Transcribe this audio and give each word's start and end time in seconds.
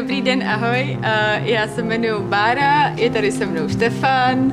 dobrý 0.00 0.22
den, 0.22 0.48
ahoj. 0.48 0.98
Uh, 0.98 1.46
já 1.46 1.68
se 1.68 1.82
jmenuji 1.82 2.22
Bára, 2.22 2.92
je 2.96 3.10
tady 3.10 3.32
se 3.32 3.46
mnou 3.46 3.68
Štefan. 3.68 4.52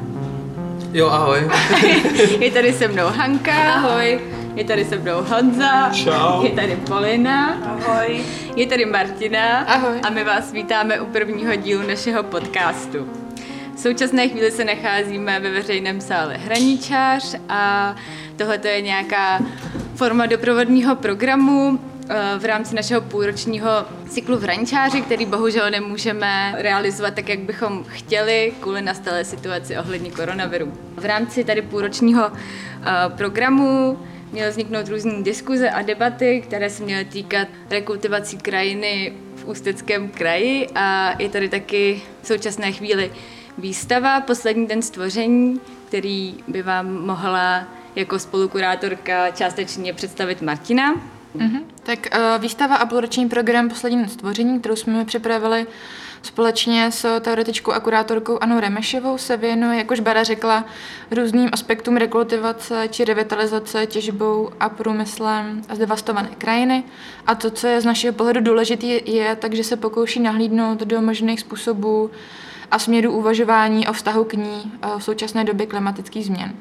Jo, 0.94 1.08
ahoj. 1.08 1.50
je 2.40 2.52
tady 2.52 2.74
se 2.74 2.88
mnou 2.88 3.06
Hanka. 3.06 3.74
Ahoj. 3.74 4.20
Je 4.56 4.64
tady 4.64 4.86
se 4.86 4.98
mnou 4.98 5.24
Honza. 5.24 5.90
Čau. 5.94 6.44
Je 6.44 6.50
tady 6.50 6.76
Polina. 6.76 7.58
Ahoj. 7.66 8.24
Je 8.56 8.68
tady 8.68 8.86
Martina. 8.86 9.60
Ahoj. 9.60 10.00
A 10.04 10.10
my 10.10 10.24
vás 10.24 10.52
vítáme 10.52 11.00
u 11.00 11.06
prvního 11.06 11.56
dílu 11.56 11.88
našeho 11.88 12.24
podcastu. 12.24 13.08
V 13.76 13.80
současné 13.80 14.30
chvíli 14.30 14.52
se 14.52 14.66
nacházíme 14.66 15.40
ve 15.40 15.50
veřejném 15.50 16.02
sále 16.02 16.38
Hraničář 16.38 17.36
a 17.50 17.96
tohle 18.36 18.60
je 18.64 18.82
nějaká 18.82 19.40
forma 19.96 20.26
doprovodního 20.26 20.96
programu 20.96 21.80
v 22.38 22.46
rámci 22.46 22.76
našeho 22.76 23.02
půlročního 23.02 23.70
cyklu 24.10 24.38
v 24.38 24.44
Hraničáři, 24.44 25.02
který 25.02 25.26
bohužel 25.26 25.72
nemůžeme 25.72 26.56
realizovat 26.58 27.14
tak, 27.14 27.30
jak 27.30 27.40
bychom 27.40 27.84
chtěli 27.84 28.54
kvůli 28.60 28.82
nastalé 28.82 29.26
situaci 29.26 29.78
ohledně 29.78 30.12
koronaviru. 30.12 30.74
V 30.96 31.06
rámci 31.06 31.44
tady 31.44 31.62
půlročního 31.62 32.32
eh, 32.32 32.86
programu 33.18 34.00
měly 34.32 34.50
vzniknout 34.50 34.88
různé 34.88 35.24
diskuze 35.24 35.70
a 35.70 35.82
debaty, 35.82 36.42
které 36.42 36.70
se 36.70 36.84
měly 36.84 37.06
týkat 37.06 37.48
rekultivací 37.70 38.38
krajiny 38.38 39.14
v 39.36 39.46
Ústeckém 39.46 40.10
kraji 40.10 40.68
a 40.76 41.16
je 41.22 41.30
tady 41.30 41.50
taky 41.50 42.02
v 42.22 42.28
současné 42.28 42.72
chvíli 42.72 43.12
výstava 43.58 44.22
Poslední 44.22 44.68
den 44.68 44.82
stvoření, 44.82 45.62
který 45.88 46.36
by 46.48 46.62
vám 46.62 47.06
mohla 47.06 47.68
jako 47.96 48.20
spolukurátorka 48.20 49.32
částečně 49.32 49.94
představit 49.94 50.42
Martina. 50.42 51.17
Mm-hmm. 51.38 51.62
Tak 51.84 52.00
uh, 52.14 52.42
výstava 52.42 52.76
a 52.76 52.86
půlroční 52.86 53.30
program 53.30 53.70
Poslední 53.70 54.10
stvoření, 54.10 54.60
kterou 54.60 54.76
jsme 54.76 55.06
připravili 55.06 55.68
společně 56.22 56.92
s 56.92 57.20
teoretičkou 57.20 57.72
a 57.72 57.80
kurátorkou 57.80 58.38
Anou 58.42 58.60
Remešovou, 58.60 59.18
se 59.18 59.38
věnuje, 59.38 59.78
jak 59.78 59.92
už 59.92 60.00
Bára 60.00 60.24
řekla, 60.24 60.66
různým 61.12 61.50
aspektům 61.52 61.98
rekultivace 61.98 62.88
či 62.88 63.06
revitalizace 63.06 63.86
těžbou 63.86 64.50
a 64.60 64.70
průmyslem 64.70 65.62
zdevastované 65.74 66.30
krajiny. 66.38 66.84
A 67.28 67.36
to, 67.36 67.52
co 67.52 67.68
je 67.68 67.82
z 67.82 67.86
našeho 67.86 68.14
pohledu 68.14 68.42
důležité, 68.42 68.88
je, 68.88 69.36
takže 69.36 69.64
se 69.64 69.78
pokouší 69.78 70.20
nahlídnout 70.20 70.80
do 70.80 71.02
možných 71.02 71.40
způsobů 71.40 72.12
a 72.72 72.80
směru 72.80 73.12
uvažování 73.12 73.88
o 73.88 73.94
vztahu 73.94 74.24
k 74.24 74.34
ní 74.34 74.72
v 74.98 75.04
současné 75.04 75.44
době 75.44 75.66
klimatických 75.66 76.26
změn. 76.26 76.54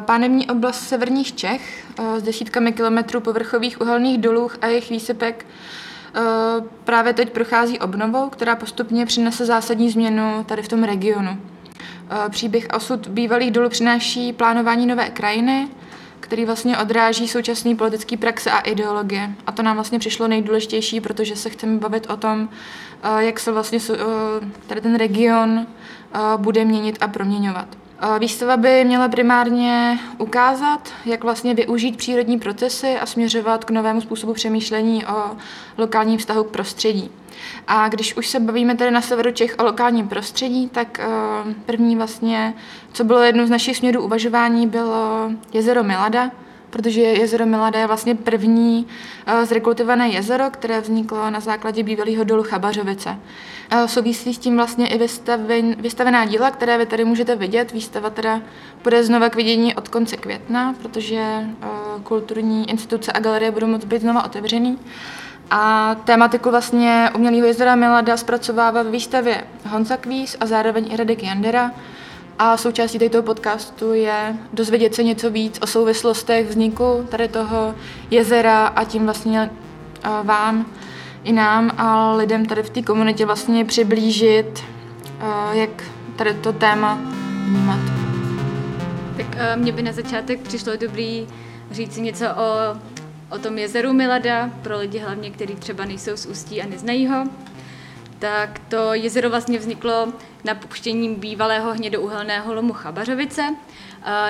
Pánevní 0.00 0.46
oblast 0.46 0.88
severních 0.88 1.34
Čech 1.34 1.86
s 2.16 2.22
desítkami 2.22 2.72
kilometrů 2.72 3.20
povrchových 3.20 3.80
uhelných 3.80 4.18
dolů 4.18 4.50
a 4.60 4.66
jejich 4.66 4.90
výsypek 4.90 5.46
právě 6.84 7.12
teď 7.12 7.30
prochází 7.30 7.78
obnovou, 7.78 8.28
která 8.28 8.56
postupně 8.56 9.06
přinese 9.06 9.46
zásadní 9.46 9.90
změnu 9.90 10.44
tady 10.44 10.62
v 10.62 10.68
tom 10.68 10.84
regionu. 10.84 11.38
Příběh 12.30 12.66
osud 12.76 13.08
bývalých 13.08 13.50
dolů 13.50 13.68
přináší 13.68 14.32
plánování 14.32 14.86
nové 14.86 15.10
krajiny, 15.10 15.68
který 16.20 16.44
vlastně 16.44 16.78
odráží 16.78 17.28
současný 17.28 17.76
politický 17.76 18.16
praxe 18.16 18.50
a 18.50 18.58
ideologie. 18.58 19.30
A 19.46 19.52
to 19.52 19.62
nám 19.62 19.76
vlastně 19.76 19.98
přišlo 19.98 20.28
nejdůležitější, 20.28 21.00
protože 21.00 21.36
se 21.36 21.50
chceme 21.50 21.78
bavit 21.78 22.10
o 22.10 22.16
tom, 22.16 22.48
jak 23.18 23.40
se 23.40 23.52
vlastně 23.52 23.78
tady 24.66 24.80
ten 24.80 24.94
region 24.94 25.66
bude 26.36 26.64
měnit 26.64 26.98
a 27.00 27.08
proměňovat. 27.08 27.68
Výstava 28.18 28.56
by 28.56 28.84
měla 28.84 29.08
primárně 29.08 29.98
ukázat, 30.18 30.92
jak 31.04 31.24
vlastně 31.24 31.54
využít 31.54 31.96
přírodní 31.96 32.38
procesy 32.38 32.96
a 33.00 33.06
směřovat 33.06 33.64
k 33.64 33.70
novému 33.70 34.00
způsobu 34.00 34.32
přemýšlení 34.32 35.06
o 35.06 35.36
lokálním 35.78 36.18
vztahu 36.18 36.44
k 36.44 36.50
prostředí. 36.50 37.10
A 37.66 37.88
když 37.88 38.16
už 38.16 38.28
se 38.28 38.40
bavíme 38.40 38.76
tady 38.76 38.90
na 38.90 39.00
severu 39.00 39.30
Čech 39.30 39.54
o 39.58 39.64
lokálním 39.64 40.08
prostředí, 40.08 40.68
tak 40.68 41.00
první 41.66 41.96
vlastně, 41.96 42.54
co 42.92 43.04
bylo 43.04 43.22
jednou 43.22 43.46
z 43.46 43.50
našich 43.50 43.76
směrů 43.76 44.02
uvažování, 44.02 44.66
bylo 44.66 45.30
jezero 45.52 45.84
Milada, 45.84 46.30
protože 46.76 47.00
jezero 47.00 47.46
Milada 47.46 47.80
je 47.80 47.86
vlastně 47.86 48.14
první 48.14 48.86
zrekultivované 49.44 50.08
jezero, 50.08 50.50
které 50.50 50.80
vzniklo 50.80 51.30
na 51.30 51.40
základě 51.40 51.82
bývalého 51.82 52.24
dolu 52.24 52.42
Chabařovice. 52.42 53.18
Souvisí 53.86 54.34
s 54.34 54.38
tím 54.38 54.56
vlastně 54.56 54.86
i 54.86 54.98
vystaven, 54.98 55.74
vystavená 55.78 56.24
díla, 56.24 56.50
které 56.50 56.78
vy 56.78 56.86
tady 56.86 57.04
můžete 57.04 57.36
vidět. 57.36 57.72
Výstava 57.72 58.10
teda 58.10 58.40
bude 58.82 59.04
znova 59.04 59.28
k 59.28 59.36
vidění 59.36 59.74
od 59.74 59.88
konce 59.88 60.16
května, 60.16 60.74
protože 60.82 61.44
kulturní 62.02 62.70
instituce 62.70 63.12
a 63.12 63.20
galerie 63.20 63.50
budou 63.50 63.66
moct 63.66 63.84
být 63.84 64.02
znova 64.02 64.24
otevřený. 64.24 64.78
A 65.50 65.94
tématiku 66.04 66.50
vlastně 66.50 67.10
umělého 67.14 67.46
jezera 67.46 67.74
Milada 67.74 68.16
zpracovává 68.16 68.82
v 68.82 68.90
výstavě 68.90 69.44
Honza 69.68 69.96
Kvíz 69.96 70.36
a 70.40 70.46
zároveň 70.46 70.92
i 70.92 70.96
Radek 70.96 71.22
Jandera. 71.22 71.70
A 72.38 72.56
součástí 72.56 72.98
této 72.98 73.22
podcastu 73.22 73.92
je 73.92 74.36
dozvědět 74.52 74.94
se 74.94 75.02
něco 75.02 75.30
víc 75.30 75.58
o 75.62 75.66
souvislostech 75.66 76.48
vzniku 76.48 77.06
tady 77.08 77.28
toho 77.28 77.74
jezera 78.10 78.66
a 78.66 78.84
tím 78.84 79.04
vlastně 79.04 79.50
vám 80.22 80.66
i 81.24 81.32
nám 81.32 81.70
a 81.76 82.12
lidem 82.12 82.46
tady 82.46 82.62
v 82.62 82.70
té 82.70 82.82
komunitě 82.82 83.26
vlastně 83.26 83.64
přiblížit, 83.64 84.64
jak 85.52 85.70
tady 86.16 86.34
to 86.34 86.52
téma 86.52 87.00
vnímat. 87.46 87.80
Tak 89.16 89.26
mě 89.56 89.72
by 89.72 89.82
na 89.82 89.92
začátek 89.92 90.40
přišlo 90.40 90.76
dobrý 90.76 91.26
říct 91.70 91.96
něco 91.96 92.26
o, 92.26 92.78
o 93.34 93.38
tom 93.38 93.58
jezeru 93.58 93.92
Milada, 93.92 94.50
pro 94.62 94.78
lidi 94.78 94.98
hlavně, 94.98 95.30
kteří 95.30 95.54
třeba 95.54 95.84
nejsou 95.84 96.16
z 96.16 96.26
Ústí 96.26 96.62
a 96.62 96.66
neznají 96.66 97.06
ho. 97.06 97.24
Tak 98.18 98.58
to 98.68 98.94
jezero 98.94 99.30
vlastně 99.30 99.58
vzniklo 99.58 100.12
napuštěním 100.44 101.14
bývalého 101.14 101.74
hnědouhelného 101.74 102.54
lomu 102.54 102.72
Chabařovice. 102.72 103.56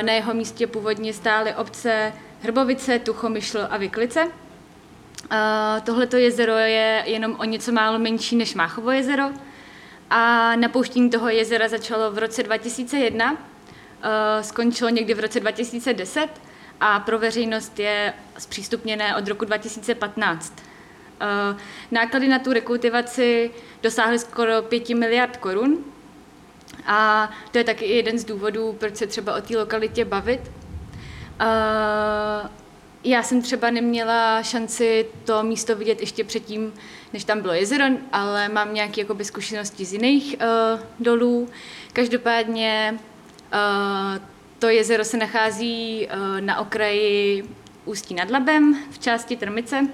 Na 0.03 0.13
jeho 0.13 0.35
místě 0.35 0.67
původně 0.67 1.13
stály 1.13 1.55
obce 1.55 2.13
Hrbovice, 2.43 2.99
Tuchomyšl 2.99 3.67
a 3.71 3.77
Vyklice. 3.77 4.27
Tohleto 5.85 6.17
jezero 6.17 6.53
je 6.53 7.03
jenom 7.07 7.37
o 7.39 7.45
něco 7.45 7.73
málo 7.73 7.99
menší 7.99 8.37
než 8.37 8.55
Máchovo 8.55 8.91
jezero 8.91 9.25
a 10.11 10.57
napouštění 10.57 11.11
toho 11.11 11.29
jezera 11.29 11.69
začalo 11.69 12.11
v 12.11 12.19
roce 12.19 12.43
2001, 12.43 13.37
skončilo 14.41 14.91
někdy 14.91 15.15
v 15.15 15.21
roce 15.21 15.41
2010 15.41 16.29
a 16.81 17.01
pro 17.01 17.19
veřejnost 17.19 17.79
je 17.79 18.15
zpřístupněné 18.39 19.17
od 19.17 19.29
roku 19.29 19.45
2015. 19.45 20.66
Náklady 21.91 22.29
na 22.29 22.39
tu 22.39 22.53
rekultivaci 22.53 23.51
dosáhly 23.83 24.19
skoro 24.19 24.63
5 24.63 24.89
miliard 24.89 25.37
korun 25.37 25.85
a 26.87 27.31
to 27.53 27.59
je 27.59 27.65
taky 27.65 27.85
jeden 27.85 28.19
z 28.19 28.25
důvodů, 28.25 28.77
proč 28.81 28.97
se 28.97 29.07
třeba 29.07 29.37
o 29.37 29.41
té 29.41 29.59
lokalitě 29.59 30.05
bavit. 30.05 30.41
Já 33.05 33.23
jsem 33.23 33.43
třeba 33.43 33.71
neměla 33.71 34.43
šanci 34.43 35.07
to 35.25 35.43
místo 35.43 35.77
vidět 35.77 36.01
ještě 36.01 36.25
předtím, 36.25 36.73
než 37.13 37.25
tam 37.25 37.41
bylo 37.41 37.53
jezero, 37.53 37.85
ale 38.13 38.49
mám 38.49 38.75
nějaké 38.75 39.01
jakoby, 39.01 39.25
zkušenosti 39.25 39.85
z 39.85 39.93
jiných 39.93 40.37
uh, 40.41 40.81
dolů. 41.01 41.49
Každopádně 41.93 42.99
uh, 42.99 44.23
to 44.59 44.69
jezero 44.69 45.05
se 45.05 45.17
nachází 45.17 46.09
uh, 46.09 46.41
na 46.41 46.61
okraji 46.61 47.45
Ústí 47.85 48.15
nad 48.15 48.31
Labem 48.31 48.79
v 48.91 48.99
části 48.99 49.37
Trmice. 49.37 49.89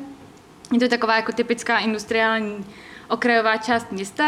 Je 0.73 0.79
to 0.79 0.89
taková 0.89 1.17
jako 1.17 1.33
typická 1.33 1.79
industriální 1.79 2.67
okrajová 3.09 3.57
část 3.57 3.93
města. 3.93 4.25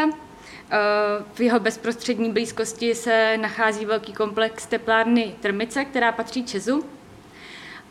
V 1.34 1.41
jeho 1.41 1.60
bezprostřední 1.60 2.32
blízkosti 2.32 2.94
se 2.94 3.38
nachází 3.38 3.87
velký 3.87 4.12
komplex 4.12 4.66
teplárny 4.66 5.34
Trmice, 5.41 5.84
která 5.84 6.12
patří 6.12 6.44
Česu 6.44 6.85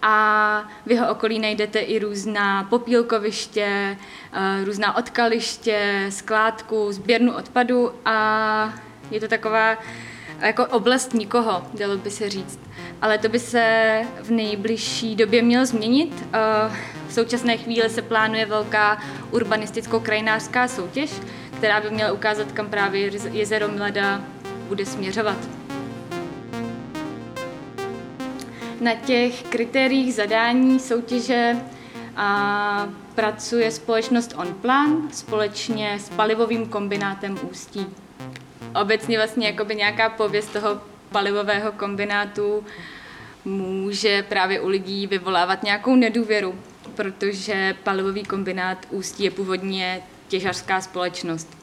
a 0.02 0.70
v 0.86 0.92
jeho 0.92 1.12
okolí 1.12 1.40
najdete 1.40 1.80
i 1.80 2.00
různá 2.00 2.64
popílkoviště, 2.64 3.98
eh, 4.34 4.66
různá 4.66 4.98
odkaliště, 4.98 6.08
skládku, 6.10 6.92
sběrnu 6.92 7.36
odpadu 7.36 7.92
a 8.06 8.74
je 9.12 9.20
to 9.20 9.28
taková 9.28 9.78
jako 10.40 10.66
oblast 10.66 11.14
nikoho, 11.14 11.68
dalo 11.74 11.98
by 11.98 12.12
se 12.12 12.30
říct. 12.30 12.60
Ale 13.04 13.18
to 13.18 13.30
by 13.30 13.40
se 13.40 14.02
v 14.22 14.32
nejbližší 14.32 15.16
době 15.16 15.42
mělo 15.42 15.66
změnit. 15.66 16.26
Eh, 16.34 16.72
v 17.08 17.14
současné 17.14 17.58
chvíli 17.58 17.90
se 17.90 18.02
plánuje 18.02 18.46
velká 18.46 18.98
urbanisticko-krajinářská 19.32 20.68
soutěž, 20.68 21.12
která 21.58 21.82
by 21.82 21.90
měla 21.90 22.12
ukázat, 22.12 22.52
kam 22.52 22.70
právě 22.70 23.12
jezero 23.32 23.68
Milada 23.68 24.22
bude 24.68 24.86
směřovat. 24.86 25.38
Na 28.82 28.94
těch 28.96 29.44
kritériích 29.44 30.14
zadání 30.14 30.80
soutěže 30.80 31.56
a 32.16 32.90
pracuje 33.16 33.72
společnost 33.72 34.34
OnPlan 34.38 35.10
společně 35.12 36.00
s 36.00 36.10
palivovým 36.10 36.66
kombinátem 36.66 37.40
Ústí. 37.52 37.88
Obecně 38.82 39.18
vlastně 39.18 39.48
jakoby 39.48 39.76
nějaká 39.76 40.10
pověst 40.10 40.54
toho 40.54 40.93
palivového 41.14 41.72
kombinátu 41.72 42.66
může 43.46 44.24
právě 44.24 44.60
u 44.60 44.68
lidí 44.68 45.08
vyvolávat 45.08 45.64
nějakou 45.64 45.96
nedůvěru, 45.96 46.60
protože 46.96 47.76
palivový 47.84 48.24
kombinát 48.24 48.86
Ústí 48.90 49.24
je 49.24 49.32
původně 49.32 50.02
těžařská 50.28 50.82
společnost. 50.82 51.58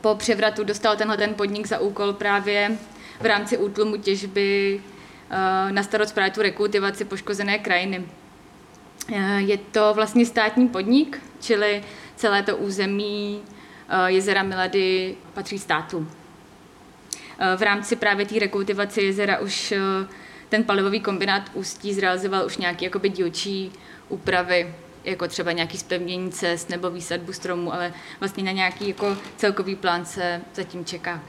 Po 0.00 0.14
převratu 0.14 0.64
dostal 0.64 0.96
tenhle 0.96 1.16
ten 1.16 1.34
podnik 1.34 1.66
za 1.66 1.78
úkol 1.78 2.12
právě 2.12 2.78
v 3.20 3.26
rámci 3.26 3.58
útlumu 3.58 3.96
těžby 3.96 4.80
uh, 4.80 5.72
na 5.72 5.82
starost 5.82 6.12
právě 6.12 6.30
tu 6.30 6.42
rekultivaci 6.42 7.04
poškozené 7.04 7.58
krajiny. 7.58 8.04
Uh, 9.10 9.36
je 9.36 9.56
to 9.58 9.92
vlastně 9.94 10.26
státní 10.26 10.68
podnik, 10.68 11.22
čili 11.40 11.82
celé 12.16 12.42
to 12.42 12.56
území 12.56 13.42
uh, 13.42 14.06
jezera 14.06 14.42
Milady 14.42 15.16
patří 15.34 15.58
státu. 15.58 16.06
V 17.56 17.62
rámci 17.62 17.96
právě 17.96 18.26
té 18.26 18.38
rekultivace 18.38 19.02
jezera 19.02 19.38
už 19.38 19.74
ten 20.48 20.64
palivový 20.64 21.00
kombinát 21.00 21.42
Ústí 21.54 21.94
zrealizoval 21.94 22.46
už 22.46 22.56
nějaké 22.56 22.84
jakoby 22.84 23.08
dílčí 23.08 23.72
úpravy, 24.08 24.74
jako 25.04 25.28
třeba 25.28 25.52
nějaký 25.52 25.78
spevnění 25.78 26.30
cest 26.30 26.70
nebo 26.70 26.90
výsadbu 26.90 27.32
stromů, 27.32 27.74
ale 27.74 27.94
vlastně 28.20 28.42
na 28.42 28.52
nějaký 28.52 28.88
jako 28.88 29.16
celkový 29.36 29.76
plán 29.76 30.04
se 30.04 30.40
zatím 30.54 30.84
čeká. 30.84 31.22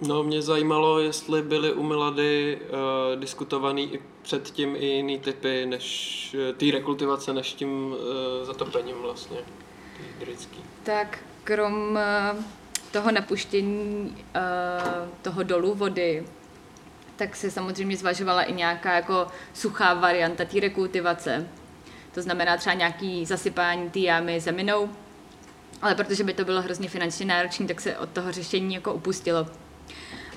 No, 0.00 0.22
mě 0.22 0.42
zajímalo, 0.42 1.00
jestli 1.00 1.42
byly 1.42 1.72
u 1.72 1.82
Milady 1.82 2.58
uh, 2.60 3.20
diskutovaný 3.20 3.94
i 3.94 4.00
předtím 4.22 4.76
i 4.76 4.86
jiný 4.86 5.18
typy 5.18 5.66
než 5.66 6.36
uh, 6.48 6.56
té 6.56 6.66
rekultivace, 6.72 7.32
než 7.32 7.52
tím 7.52 7.86
uh, 7.86 7.96
zatopením 8.46 8.96
vlastně, 9.02 9.38
hydrický. 10.18 10.58
Tak 10.82 11.18
krom 11.44 11.98
uh, 12.34 12.42
toho 12.94 13.10
napuštění 13.10 14.16
uh, 14.16 15.08
toho 15.22 15.42
dolu 15.42 15.74
vody, 15.74 16.24
tak 17.16 17.36
se 17.36 17.50
samozřejmě 17.50 17.96
zvažovala 17.96 18.42
i 18.42 18.52
nějaká 18.52 18.94
jako 18.94 19.26
suchá 19.54 19.94
varianta 19.94 20.44
té 20.44 20.60
rekultivace. 20.60 21.46
To 22.12 22.22
znamená 22.22 22.56
třeba 22.56 22.74
nějaký 22.74 23.26
zasypání 23.26 23.90
té 23.90 23.98
jámy 23.98 24.40
zeminou, 24.40 24.88
ale 25.82 25.94
protože 25.94 26.24
by 26.24 26.34
to 26.34 26.44
bylo 26.44 26.62
hrozně 26.62 26.88
finančně 26.88 27.26
náročné, 27.26 27.66
tak 27.66 27.80
se 27.80 27.98
od 27.98 28.08
toho 28.08 28.32
řešení 28.32 28.74
jako 28.74 28.94
upustilo. 28.94 29.46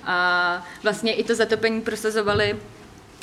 A 0.04 0.66
vlastně 0.84 1.14
i 1.14 1.24
to 1.24 1.36
zatopení 1.36 1.82
prosazovali 1.82 2.60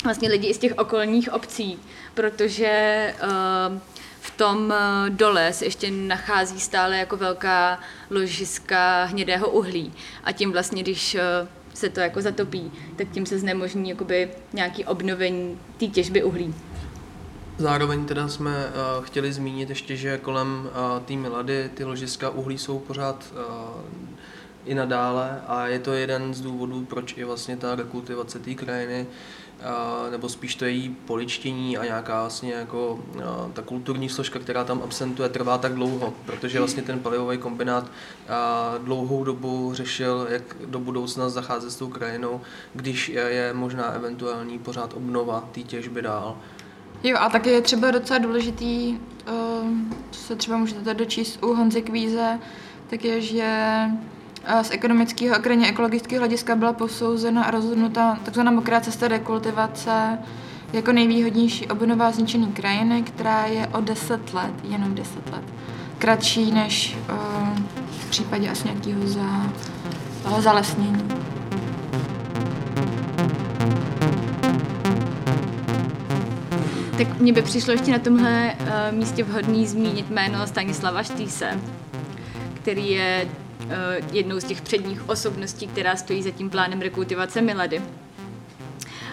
vlastně 0.03 0.29
lidi 0.29 0.47
i 0.47 0.53
z 0.53 0.57
těch 0.57 0.73
okolních 0.77 1.33
obcí, 1.33 1.79
protože 2.13 3.13
uh, 3.23 3.79
v 4.25 4.37
tom 4.37 4.57
uh, 4.65 5.09
dole 5.09 5.53
se 5.53 5.65
ještě 5.65 5.91
nachází 5.91 6.59
stále 6.59 6.97
jako 6.97 7.17
velká 7.17 7.79
ložiska 8.09 9.03
hnědého 9.03 9.49
uhlí. 9.49 9.93
A 10.23 10.31
tím 10.31 10.51
vlastně, 10.51 10.83
když 10.83 11.15
uh, 11.15 11.47
se 11.73 11.89
to 11.89 11.99
jako 11.99 12.21
zatopí, 12.21 12.71
tak 12.95 13.07
tím 13.11 13.25
se 13.25 13.39
znemožní 13.39 13.89
jakoby 13.89 14.29
nějaký 14.53 14.85
obnovení 14.85 15.59
té 15.77 15.87
těžby 15.87 16.23
uhlí. 16.23 16.53
Zároveň 17.57 18.05
teda 18.05 18.27
jsme 18.27 18.51
uh, 18.51 19.05
chtěli 19.05 19.33
zmínit 19.33 19.69
ještě, 19.69 19.95
že 19.95 20.17
kolem 20.17 20.69
uh, 20.69 21.03
té 21.03 21.13
Milady 21.13 21.69
ty 21.73 21.83
ložiska 21.83 22.29
uhlí 22.29 22.57
jsou 22.57 22.79
pořád 22.79 23.33
uh, 23.33 23.81
i 24.65 24.75
nadále 24.75 25.41
a 25.47 25.67
je 25.67 25.79
to 25.79 25.93
jeden 25.93 26.33
z 26.33 26.41
důvodů, 26.41 26.85
proč 26.85 27.17
i 27.17 27.23
vlastně 27.23 27.57
ta 27.57 27.75
rekultivace 27.75 28.39
té 28.39 28.53
krajiny 28.53 29.07
nebo 30.11 30.29
spíš 30.29 30.55
to 30.55 30.65
její 30.65 30.89
poličtění 31.05 31.77
a 31.77 31.85
nějaká 31.85 32.21
vlastně 32.21 32.53
jako 32.53 32.99
ta 33.53 33.61
kulturní 33.61 34.09
složka, 34.09 34.39
která 34.39 34.63
tam 34.63 34.81
absentuje, 34.83 35.29
trvá 35.29 35.57
tak 35.57 35.73
dlouho, 35.73 36.13
protože 36.25 36.59
vlastně 36.59 36.83
ten 36.83 36.99
palivový 36.99 37.37
kombinát 37.37 37.91
dlouhou 38.83 39.23
dobu 39.23 39.73
řešil, 39.73 40.27
jak 40.29 40.43
do 40.65 40.79
budoucna 40.79 41.29
zacházet 41.29 41.71
s 41.71 41.75
tou 41.75 41.89
krajinou, 41.89 42.41
když 42.73 43.09
je 43.09 43.53
možná 43.53 43.83
eventuální 43.83 44.59
pořád 44.59 44.93
obnova 44.93 45.49
té 45.51 45.61
těžby 45.61 46.01
dál. 46.01 46.37
Jo, 47.03 47.17
a 47.19 47.29
taky 47.29 47.49
je 47.49 47.61
třeba 47.61 47.91
docela 47.91 48.19
důležitý, 48.19 48.97
co 50.11 50.19
se 50.19 50.35
třeba 50.35 50.57
můžete 50.57 50.93
dočíst 50.93 51.43
u 51.43 51.53
Honzy 51.53 51.81
Kvíze, 51.81 52.39
tak 52.89 53.05
je, 53.05 53.21
že 53.21 53.79
z 54.61 54.71
ekonomického 54.71 55.35
a 55.35 55.39
krajně 55.39 55.67
ekologického 55.67 56.19
hlediska 56.19 56.55
byla 56.55 56.73
posouzena 56.73 57.43
a 57.43 57.51
rozhodnuta 57.51 58.19
tzv. 58.23 58.41
mokrá 58.41 58.81
cesta 58.81 59.07
rekultivace 59.07 60.17
jako 60.73 60.91
nejvýhodnější 60.91 61.67
obnova 61.67 62.11
zničené 62.11 62.47
krajiny, 62.47 63.03
která 63.03 63.45
je 63.45 63.67
o 63.67 63.81
10 63.81 64.33
let, 64.33 64.53
jenom 64.63 64.95
10 64.95 65.29
let, 65.31 65.43
kratší 65.97 66.51
než 66.51 66.97
uh, 67.09 67.57
v 67.89 68.09
případě 68.09 68.49
asi 68.49 68.67
nějakého 68.67 69.07
za, 69.07 69.51
toho 70.23 70.41
zalesnění. 70.41 71.07
Tak 76.97 77.19
mně 77.19 77.33
by 77.33 77.41
přišlo 77.41 77.73
ještě 77.73 77.91
na 77.91 77.99
tomhle 77.99 78.55
uh, 78.59 78.97
místě 78.97 79.23
vhodný 79.23 79.67
zmínit 79.67 80.09
jméno 80.09 80.47
Stanislava 80.47 81.03
Štýse, 81.03 81.59
který 82.53 82.91
je 82.91 83.27
Eh, 83.27 83.44
jednou 84.11 84.39
z 84.39 84.43
těch 84.43 84.61
předních 84.61 85.09
osobností, 85.09 85.67
která 85.67 85.95
stojí 85.95 86.23
za 86.23 86.31
tím 86.31 86.49
plánem 86.49 86.81
rekultivace 86.81 87.41
Milady. 87.41 87.81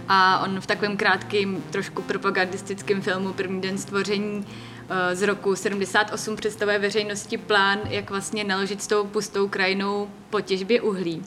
A 0.08 0.38
on 0.38 0.60
v 0.60 0.66
takovém 0.66 0.96
krátkém, 0.96 1.62
trošku 1.70 2.02
propagandistickém 2.02 3.02
filmu 3.02 3.32
První 3.32 3.60
den 3.60 3.78
stvoření 3.78 4.46
eh, 4.88 5.16
z 5.16 5.22
roku 5.22 5.56
78 5.56 6.36
představuje 6.36 6.78
veřejnosti 6.78 7.38
plán, 7.38 7.78
jak 7.88 8.10
vlastně 8.10 8.44
naložit 8.44 8.82
s 8.82 8.86
tou 8.86 9.04
pustou 9.04 9.48
krajinou 9.48 10.08
po 10.30 10.40
těžbě 10.40 10.80
uhlí. 10.80 11.22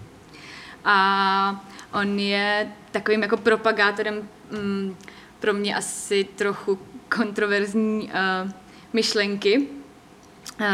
A 0.86 1.66
on 1.94 2.20
je 2.20 2.72
takovým 2.92 3.22
jako 3.22 3.38
propagátorem 3.38 4.30
mm, 4.52 4.96
pro 5.40 5.54
mě 5.54 5.76
asi 5.76 6.24
trochu 6.36 6.80
kontroverzní 7.10 8.04
uh, 8.04 8.52
myšlenky, 8.94 9.68
Eh, 9.68 9.85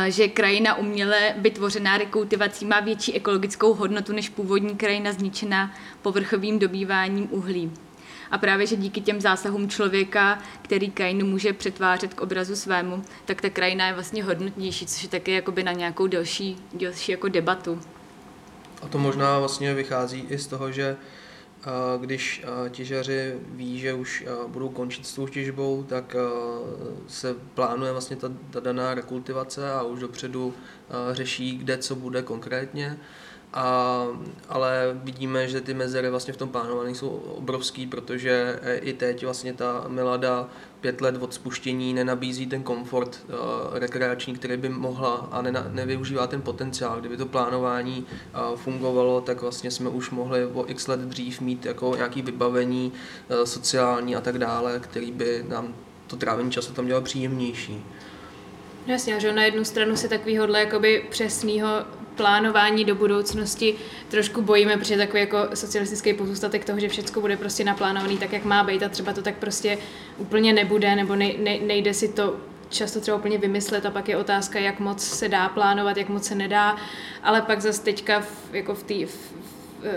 že 0.08 0.28
krajina 0.28 0.76
uměle 0.76 1.34
vytvořená 1.38 1.98
rekultivací 1.98 2.66
má 2.66 2.80
větší 2.80 3.16
ekologickou 3.16 3.74
hodnotu 3.74 4.14
než 4.14 4.30
původní 4.30 4.78
krajina 4.78 5.12
zničená 5.12 5.74
povrchovým 6.02 6.60
dobýváním 6.60 7.28
uhlí. 7.32 7.72
A 8.32 8.38
právě, 8.38 8.68
že 8.68 8.76
díky 8.76 9.02
těm 9.02 9.22
zásahům 9.22 9.70
člověka, 9.70 10.40
který 10.62 10.92
krajinu 10.92 11.26
může 11.26 11.54
přetvářet 11.54 12.14
k 12.14 12.22
obrazu 12.22 12.56
svému, 12.56 13.04
tak 13.26 13.42
ta 13.42 13.50
krajina 13.50 13.88
je 13.88 13.94
vlastně 13.94 14.24
hodnotnější, 14.24 14.86
což 14.86 15.04
je 15.04 15.10
také 15.10 15.32
jakoby 15.32 15.64
na 15.64 15.72
nějakou 15.72 16.08
delší, 16.08 16.58
delší 16.74 17.12
jako 17.12 17.28
debatu. 17.28 17.82
A 18.82 18.88
to 18.88 18.98
možná 18.98 19.40
vlastně 19.40 19.74
vychází 19.74 20.26
i 20.30 20.38
z 20.38 20.48
toho, 20.48 20.72
že 20.72 20.98
když 21.98 22.44
těžaři 22.70 23.36
ví, 23.48 23.80
že 23.80 23.94
už 23.94 24.26
budou 24.48 24.70
končit 24.70 25.06
s 25.06 25.14
tou 25.14 25.28
těžbou, 25.28 25.84
tak 25.84 26.16
se 27.08 27.36
plánuje 27.54 27.92
vlastně 27.92 28.16
ta, 28.16 28.32
ta 28.50 28.60
daná 28.60 28.94
rekultivace 28.94 29.74
a 29.74 29.84
už 29.84 30.00
dopředu 30.00 30.54
řeší, 31.12 31.58
kde 31.58 31.78
co 31.78 31.96
bude 31.96 32.22
konkrétně. 32.22 32.98
A, 33.54 34.08
ale 34.50 35.00
vidíme, 35.04 35.48
že 35.48 35.62
ty 35.62 35.74
mezery 35.74 36.10
vlastně 36.10 36.34
v 36.34 36.38
tom 36.38 36.50
plánování 36.50 36.96
jsou 36.96 37.10
obrovský, 37.10 37.88
protože 37.88 38.60
e, 38.62 38.76
i 38.78 38.94
teď 38.94 39.24
vlastně 39.24 39.54
ta 39.54 39.86
Milada 39.88 40.50
pět 40.82 41.02
let 41.02 41.16
od 41.20 41.34
spuštění 41.34 41.94
nenabízí 41.94 42.48
ten 42.48 42.64
komfort 42.64 43.26
uh, 43.28 43.36
rekreační, 43.78 44.36
který 44.36 44.58
by 44.58 44.70
mohla 44.70 45.28
a 45.32 45.42
ne, 45.42 45.52
nevyužívá 45.72 46.28
ten 46.28 46.42
potenciál. 46.42 47.00
Kdyby 47.00 47.18
to 47.18 47.26
plánování 47.26 48.06
uh, 48.52 48.58
fungovalo, 48.58 49.22
tak 49.22 49.42
vlastně 49.42 49.72
jsme 49.72 49.90
už 49.90 50.10
mohli 50.10 50.46
o 50.46 50.70
x 50.70 50.88
let 50.88 51.00
dřív 51.00 51.42
mít 51.42 51.66
jako 51.66 51.96
nějaké 51.96 52.22
vybavení 52.22 52.92
uh, 52.92 53.44
sociální 53.44 54.16
a 54.16 54.22
tak 54.22 54.38
dále, 54.38 54.80
který 54.80 55.12
by 55.12 55.46
nám 55.48 55.76
to 56.08 56.16
trávení 56.16 56.52
času 56.52 56.74
tam 56.74 56.88
dělal 56.88 57.02
příjemnější. 57.02 57.84
Jasně, 58.88 59.20
že 59.20 59.34
na 59.34 59.44
jednu 59.44 59.66
stranu 59.66 59.96
se 59.96 60.08
takovýhodle 60.08 60.60
jakoby 60.60 61.06
přesného 61.10 61.68
plánování 62.16 62.86
do 62.86 62.96
budoucnosti 62.96 63.76
trošku 64.10 64.42
bojíme, 64.42 64.78
protože 64.78 64.98
takový 64.98 65.20
jako 65.20 65.38
socialistický 65.54 66.14
pozůstatek 66.14 66.66
toho, 66.66 66.80
že 66.80 66.90
všechno 66.90 67.22
bude 67.22 67.38
prostě 67.38 67.64
naplánovaný 67.64 68.18
tak, 68.18 68.34
jak 68.34 68.46
má 68.46 68.64
být 68.64 68.84
a 68.84 68.90
třeba 68.90 69.14
to 69.14 69.22
tak 69.22 69.36
prostě 69.36 69.78
úplně 70.18 70.54
nebude, 70.54 70.96
nebo 70.96 71.16
ne, 71.16 71.34
ne, 71.38 71.60
nejde 71.60 71.94
si 71.94 72.08
to 72.08 72.36
často 72.70 73.02
třeba 73.02 73.18
úplně 73.18 73.38
vymyslet 73.38 73.86
a 73.86 73.92
pak 73.92 74.10
je 74.10 74.18
otázka, 74.18 74.60
jak 74.60 74.80
moc 74.80 75.04
se 75.04 75.30
dá 75.30 75.50
plánovat, 75.50 75.98
jak 75.98 76.10
moc 76.10 76.26
se 76.26 76.36
nedá, 76.36 76.76
ale 77.24 77.42
pak 77.42 77.62
zase 77.62 77.84
teďka 77.84 78.20
v, 78.20 78.54
jako 78.54 78.76
v, 78.76 78.84
tý, 78.84 79.06
v, 79.06 79.34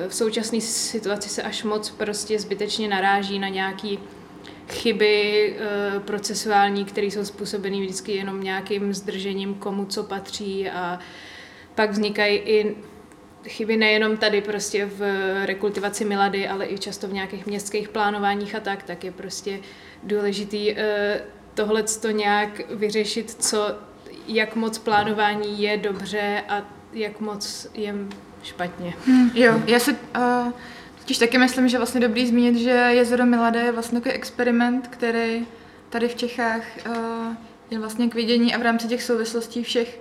v 0.08 0.14
současné 0.14 0.60
situaci 0.60 1.28
se 1.28 1.42
až 1.42 1.64
moc 1.64 1.90
prostě 1.90 2.38
zbytečně 2.38 2.88
naráží 2.88 3.38
na 3.38 3.48
nějaký 3.48 3.98
chyby 4.68 5.56
e, 5.56 6.00
procesuální, 6.00 6.84
které 6.84 7.06
jsou 7.06 7.24
způsobeny 7.24 7.80
vždycky 7.80 8.12
jenom 8.12 8.42
nějakým 8.42 8.94
zdržením, 8.94 9.54
komu 9.54 9.86
co 9.86 10.02
patří 10.02 10.70
a 10.70 10.98
pak 11.74 11.90
vznikají 11.90 12.38
i 12.38 12.76
chyby 13.48 13.76
nejenom 13.76 14.16
tady 14.16 14.40
prostě 14.40 14.86
v 14.86 15.00
rekultivaci 15.46 16.04
milady, 16.04 16.48
ale 16.48 16.66
i 16.66 16.78
často 16.78 17.08
v 17.08 17.12
nějakých 17.12 17.46
městských 17.46 17.88
plánováních 17.88 18.54
a 18.54 18.60
tak, 18.60 18.82
tak 18.82 19.04
je 19.04 19.12
prostě 19.12 19.58
důležitý 20.02 20.72
uh, 20.72 20.78
tohle 21.54 21.82
to 21.82 22.10
nějak 22.10 22.60
vyřešit, 22.70 23.30
co, 23.30 23.74
jak 24.26 24.56
moc 24.56 24.78
plánování 24.78 25.62
je 25.62 25.76
dobře 25.76 26.42
a 26.48 26.62
jak 26.92 27.20
moc 27.20 27.66
je 27.74 27.94
špatně. 28.42 28.94
Hmm, 29.06 29.30
jo, 29.34 29.62
já 29.66 29.78
si 29.78 29.90
uh, 29.90 30.52
totiž 30.98 31.18
taky 31.18 31.38
myslím, 31.38 31.68
že 31.68 31.78
vlastně 31.78 32.00
dobrý 32.00 32.26
zmínit, 32.26 32.56
že 32.56 32.70
jezero 32.70 33.26
Milada 33.26 33.60
je 33.60 33.72
vlastně 33.72 34.00
takový 34.00 34.14
experiment, 34.14 34.88
který 34.88 35.46
tady 35.90 36.08
v 36.08 36.14
Čechách 36.14 36.62
uh, 36.86 36.94
je 37.70 37.78
vlastně 37.78 38.08
k 38.08 38.14
vidění 38.14 38.54
a 38.54 38.58
v 38.58 38.62
rámci 38.62 38.88
těch 38.88 39.02
souvislostí 39.02 39.64
všech 39.64 40.00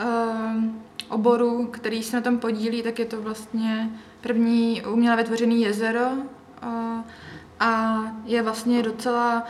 uh, 0.00 0.64
oborů, 1.10 1.66
který 1.66 2.02
se 2.02 2.16
na 2.16 2.22
tom 2.22 2.38
podílí, 2.38 2.82
tak 2.82 2.98
je 2.98 3.04
to 3.04 3.22
vlastně 3.22 3.90
první 4.20 4.82
uměle 4.82 5.16
vytvořený 5.16 5.62
jezero 5.62 6.06
a, 7.60 8.02
je 8.24 8.42
vlastně 8.42 8.82
docela 8.82 9.44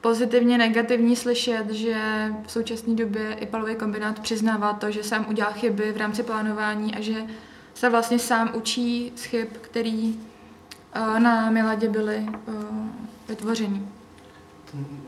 pozitivně 0.00 0.58
negativní 0.58 1.16
slyšet, 1.16 1.70
že 1.70 2.28
v 2.46 2.52
současné 2.52 2.94
době 2.94 3.34
i 3.40 3.46
palový 3.46 3.74
kombinát 3.74 4.18
přiznává 4.20 4.72
to, 4.72 4.90
že 4.90 5.02
sám 5.02 5.26
udělal 5.28 5.52
chyby 5.52 5.92
v 5.92 5.96
rámci 5.96 6.22
plánování 6.22 6.94
a 6.94 7.00
že 7.00 7.26
se 7.74 7.90
vlastně 7.90 8.18
sám 8.18 8.50
učí 8.54 9.12
z 9.16 9.24
chyb, 9.24 9.48
který 9.60 10.20
na 11.18 11.50
Miladě 11.50 11.88
byly 11.88 12.26
vytvořeny. 13.28 13.82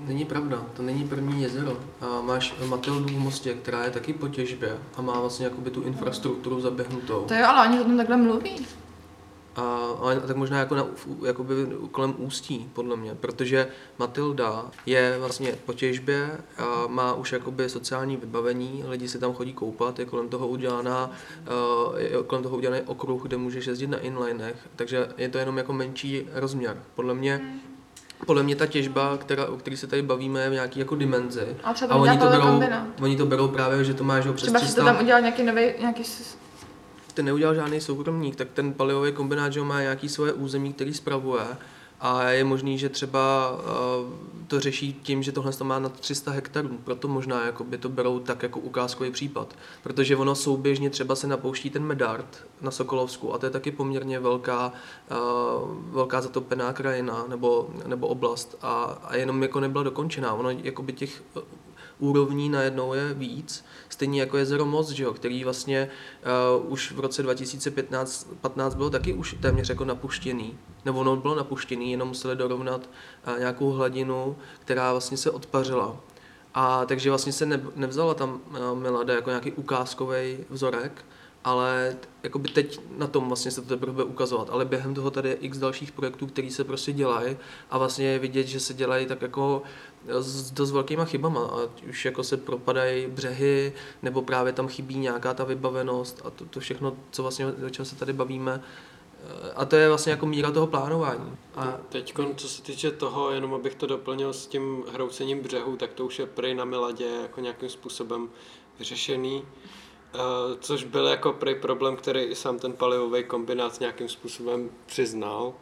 Není 0.00 0.24
pravda, 0.24 0.66
to 0.76 0.82
není 0.82 1.08
první 1.08 1.42
jezero. 1.42 1.78
A 2.00 2.20
máš 2.20 2.54
Matildu 2.66 3.08
v 3.14 3.18
Mostě, 3.18 3.54
která 3.54 3.84
je 3.84 3.90
taky 3.90 4.12
po 4.12 4.28
těžbě 4.28 4.78
a 4.96 5.02
má 5.02 5.20
vlastně 5.20 5.44
jakoby 5.44 5.70
tu 5.70 5.82
infrastrukturu 5.82 6.60
zaběhnutou. 6.60 7.24
To 7.28 7.34
jo, 7.34 7.46
ale 7.46 7.68
oni 7.68 7.80
o 7.80 7.84
tom 7.84 7.96
takhle 7.96 8.16
mluví. 8.16 8.66
A, 9.56 9.62
ale 10.00 10.20
tak 10.20 10.36
možná 10.36 10.58
jako 10.58 10.74
na, 10.74 10.86
jakoby 11.26 11.54
kolem 11.90 12.14
ústí, 12.18 12.70
podle 12.72 12.96
mě, 12.96 13.14
protože 13.14 13.68
Matilda 13.98 14.70
je 14.86 15.16
vlastně 15.18 15.52
po 15.66 15.72
těžbě 15.72 16.40
a 16.58 16.86
má 16.86 17.14
už 17.14 17.32
jakoby 17.32 17.68
sociální 17.68 18.16
vybavení, 18.16 18.84
lidi 18.86 19.08
si 19.08 19.18
tam 19.18 19.34
chodí 19.34 19.52
koupat, 19.52 19.98
je 19.98 20.04
kolem 20.04 20.28
toho 20.28 20.48
udělaná, 20.48 21.10
uh, 21.90 21.98
je 21.98 22.10
kolem 22.26 22.42
toho 22.42 22.56
udělaný 22.56 22.82
okruh, 22.86 23.22
kde 23.22 23.36
můžeš 23.36 23.66
jezdit 23.66 23.86
na 23.86 23.98
inlinech, 23.98 24.56
takže 24.76 25.08
je 25.16 25.28
to 25.28 25.38
jenom 25.38 25.58
jako 25.58 25.72
menší 25.72 26.28
rozměr. 26.32 26.82
Podle 26.94 27.14
mě 27.14 27.60
podle 28.26 28.42
mě 28.42 28.56
ta 28.56 28.66
těžba, 28.66 29.16
která, 29.16 29.46
o 29.46 29.56
které 29.56 29.76
se 29.76 29.86
tady 29.86 30.02
bavíme, 30.02 30.40
je 30.40 30.50
v 30.50 30.52
nějaký 30.52 30.78
jako 30.80 30.96
dimenzi. 30.96 31.56
A 31.64 31.72
třeba 31.72 31.94
A 31.94 31.98
oni 31.98 32.18
to, 32.18 32.26
berou, 32.26 32.62
oni 33.00 33.16
to 33.16 33.26
berou 33.26 33.48
právě, 33.48 33.84
že 33.84 33.94
to 33.94 34.04
máš 34.04 34.26
ho 34.26 34.32
přes 34.32 34.46
Třeba 34.46 34.58
si 34.58 34.66
to 34.66 34.72
300 34.72 34.84
tam 34.84 35.02
udělal 35.02 35.20
nějaký 35.20 35.42
nový, 35.42 35.62
nějaký 35.80 36.02
ten 37.14 37.24
neudělal 37.24 37.54
žádný 37.54 37.80
soukromník, 37.80 38.36
tak 38.36 38.48
ten 38.54 38.72
palivový 38.72 39.12
kombinát 39.12 39.52
že 39.52 39.60
má 39.60 39.80
nějaký 39.80 40.08
svoje 40.08 40.32
území, 40.32 40.72
který 40.72 40.94
spravuje 40.94 41.42
a 42.00 42.22
je 42.22 42.44
možný, 42.44 42.78
že 42.78 42.88
třeba 42.88 43.50
uh, 43.50 44.12
to 44.46 44.60
řeší 44.60 44.92
tím, 45.02 45.22
že 45.22 45.32
tohle 45.32 45.52
to 45.52 45.64
má 45.64 45.78
na 45.78 45.88
300 45.88 46.30
hektarů, 46.30 46.78
proto 46.84 47.08
možná 47.08 47.46
jako 47.46 47.64
by 47.64 47.78
to 47.78 47.88
berou 47.88 48.18
tak 48.18 48.42
jako 48.42 48.60
ukázkový 48.60 49.10
případ, 49.10 49.54
protože 49.82 50.16
ono 50.16 50.34
souběžně 50.34 50.90
třeba 50.90 51.14
se 51.14 51.26
napouští 51.26 51.70
ten 51.70 51.84
Medard 51.84 52.46
na 52.60 52.70
Sokolovsku 52.70 53.34
a 53.34 53.38
to 53.38 53.46
je 53.46 53.50
taky 53.50 53.72
poměrně 53.72 54.20
velká, 54.20 54.72
uh, 55.10 55.70
velká 55.94 56.20
zatopená 56.20 56.72
krajina 56.72 57.24
nebo, 57.28 57.70
nebo 57.86 58.06
oblast. 58.06 58.56
A, 58.62 58.82
a 58.84 59.16
jenom 59.16 59.42
jako 59.42 59.60
nebyla 59.60 59.84
dokončená, 59.84 60.34
ono 60.34 60.50
jako 60.50 60.82
by 60.82 60.92
těch 60.92 61.22
úrovní 61.98 62.48
najednou 62.48 62.94
je 62.94 63.14
víc, 63.14 63.64
stejně 63.88 64.20
jako 64.20 64.36
jezero 64.36 64.66
Most, 64.66 64.90
že 64.90 65.04
jo, 65.04 65.14
který 65.14 65.44
vlastně 65.44 65.90
uh, 66.58 66.72
už 66.72 66.92
v 66.92 67.00
roce 67.00 67.22
2015 67.22 68.28
15 68.40 68.74
bylo 68.74 68.90
taky 68.90 69.12
už 69.12 69.36
téměř 69.40 69.68
jako 69.68 69.84
napuštěný, 69.84 70.58
nebo 70.84 71.00
ono 71.00 71.16
bylo 71.16 71.34
napuštěný, 71.34 71.90
jenom 71.90 72.08
museli 72.08 72.36
dorovnat 72.36 72.90
uh, 73.28 73.38
nějakou 73.38 73.70
hladinu, 73.70 74.36
která 74.60 74.92
vlastně 74.92 75.16
se 75.16 75.30
odpařila. 75.30 75.96
A 76.54 76.84
takže 76.84 77.10
vlastně 77.10 77.32
se 77.32 77.46
ne, 77.46 77.60
nevzala 77.76 78.14
tam 78.14 78.40
uh, 78.50 78.78
Milada 78.78 79.14
jako 79.14 79.30
nějaký 79.30 79.52
ukázkový 79.52 80.38
vzorek, 80.50 81.04
ale 81.46 81.96
jakoby 82.22 82.48
teď 82.48 82.80
na 82.96 83.06
tom 83.06 83.28
vlastně 83.28 83.50
se 83.50 83.62
to 83.62 83.68
teprve 83.68 84.04
ukazovat, 84.04 84.50
ale 84.50 84.64
během 84.64 84.94
toho 84.94 85.10
tady 85.10 85.28
je 85.28 85.34
x 85.34 85.58
dalších 85.58 85.92
projektů, 85.92 86.26
které 86.26 86.50
se 86.50 86.64
prostě 86.64 86.92
dělají. 86.92 87.36
A 87.70 87.78
vlastně 87.78 88.06
je 88.06 88.18
vidět, 88.18 88.46
že 88.46 88.60
se 88.60 88.74
dělají 88.74 89.06
tak 89.06 89.22
jako 89.22 89.62
s 90.08 90.50
dost 90.50 90.70
velkýma 90.70 91.04
chybama, 91.04 91.46
ať 91.46 91.84
už 91.84 92.04
jako 92.04 92.24
se 92.24 92.36
propadají 92.36 93.06
břehy, 93.06 93.72
nebo 94.02 94.22
právě 94.22 94.52
tam 94.52 94.68
chybí 94.68 94.98
nějaká 94.98 95.34
ta 95.34 95.44
vybavenost 95.44 96.22
a 96.24 96.30
to, 96.30 96.44
to 96.44 96.60
všechno, 96.60 96.96
co 97.10 97.22
vlastně, 97.22 97.46
o 97.46 97.70
čem 97.70 97.84
se 97.84 97.96
tady 97.96 98.12
bavíme, 98.12 98.62
Eh, 99.26 99.52
a 99.56 99.64
to 99.64 99.76
je 99.76 99.88
vlastně 99.88 100.10
jako 100.10 100.26
míra 100.26 100.50
toho 100.50 100.66
plánování. 100.66 101.36
A 101.54 101.78
Teď, 101.88 102.14
co 102.36 102.48
se 102.48 102.62
týče 102.62 102.90
toho, 102.90 103.30
jenom 103.30 103.54
abych 103.54 103.74
to 103.74 103.86
doplnil 103.86 104.32
s 104.32 104.46
tím 104.46 104.84
hroucením 104.92 105.40
břehu, 105.40 105.76
tak 105.76 105.92
to 105.92 106.04
už 106.04 106.18
je 106.18 106.26
prej 106.26 106.54
na 106.54 106.64
Miladě 106.64 107.04
jako 107.22 107.40
nějakým 107.40 107.68
způsobem 107.68 108.28
vyřešený. 108.78 109.44
Eh, 110.14 110.18
Což 110.60 110.84
byl 110.84 111.06
jako 111.06 111.32
prej 111.32 111.54
problém, 111.54 111.96
který 111.96 112.20
i 112.20 112.34
sám 112.34 112.58
ten 112.58 112.72
palivový 112.72 113.24
kombinát 113.24 113.80
nějakým 113.80 114.08
způsobem 114.08 114.70
přiznal, 114.86 115.54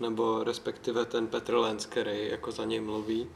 nebo 0.00 0.44
respektive 0.44 1.04
ten 1.04 1.26
Petr 1.26 1.54
Lenz, 1.54 1.86
který 1.86 2.28
jako 2.28 2.52
za 2.52 2.64
něj 2.64 2.80
mluví. 2.80 3.28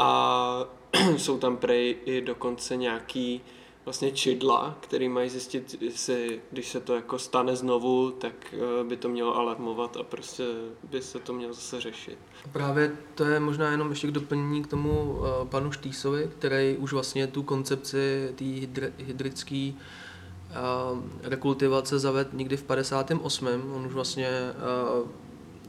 A 0.00 0.64
jsou 1.16 1.38
tam 1.38 1.56
prej 1.56 1.96
i 2.04 2.20
dokonce 2.20 2.76
nějaký 2.76 3.42
vlastně 3.84 4.10
čidla, 4.10 4.78
který 4.80 5.08
mají 5.08 5.30
zjistit, 5.30 5.76
jestli, 5.80 6.40
když 6.50 6.68
se 6.68 6.80
to 6.80 6.94
jako 6.94 7.18
stane 7.18 7.56
znovu, 7.56 8.10
tak 8.10 8.32
eh, 8.52 8.84
by 8.84 8.96
to 8.96 9.08
mělo 9.08 9.36
alarmovat 9.36 9.96
a 9.96 10.02
prostě 10.02 10.44
by 10.90 11.02
se 11.02 11.18
to 11.18 11.32
mělo 11.32 11.52
zase 11.52 11.80
řešit. 11.80 12.18
Právě 12.52 12.96
to 13.14 13.24
je 13.24 13.40
možná 13.40 13.70
jenom 13.70 13.90
ještě 13.90 14.06
k 14.06 14.10
doplnění 14.10 14.62
k 14.62 14.66
tomu 14.66 15.02
uh, 15.02 15.48
panu 15.48 15.72
Štýsovi, 15.72 16.30
který 16.38 16.76
už 16.76 16.92
vlastně 16.92 17.26
tu 17.26 17.42
koncepci 17.42 18.32
té 18.34 18.44
hydr- 18.44 18.92
hydrické 18.98 19.72
uh, 19.72 20.98
rekultivace 21.22 21.98
zaved 21.98 22.28
někdy 22.32 22.56
v 22.56 22.62
58. 22.62 23.48
On 23.76 23.86
už 23.86 23.92
vlastně 23.92 24.28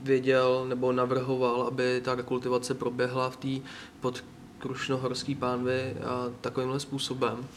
věděl 0.03 0.65
nebo 0.67 0.91
navrhoval, 0.91 1.61
aby 1.61 2.01
ta 2.03 2.15
rekultivace 2.15 2.73
proběhla 2.73 3.29
v 3.29 3.37
té 3.37 3.69
pod 3.99 4.23
Krušnohorský 4.59 5.35
pánvi 5.35 5.95
uh, 5.95 6.33
takovýmhle 6.41 6.79
způsobem. 6.79 7.47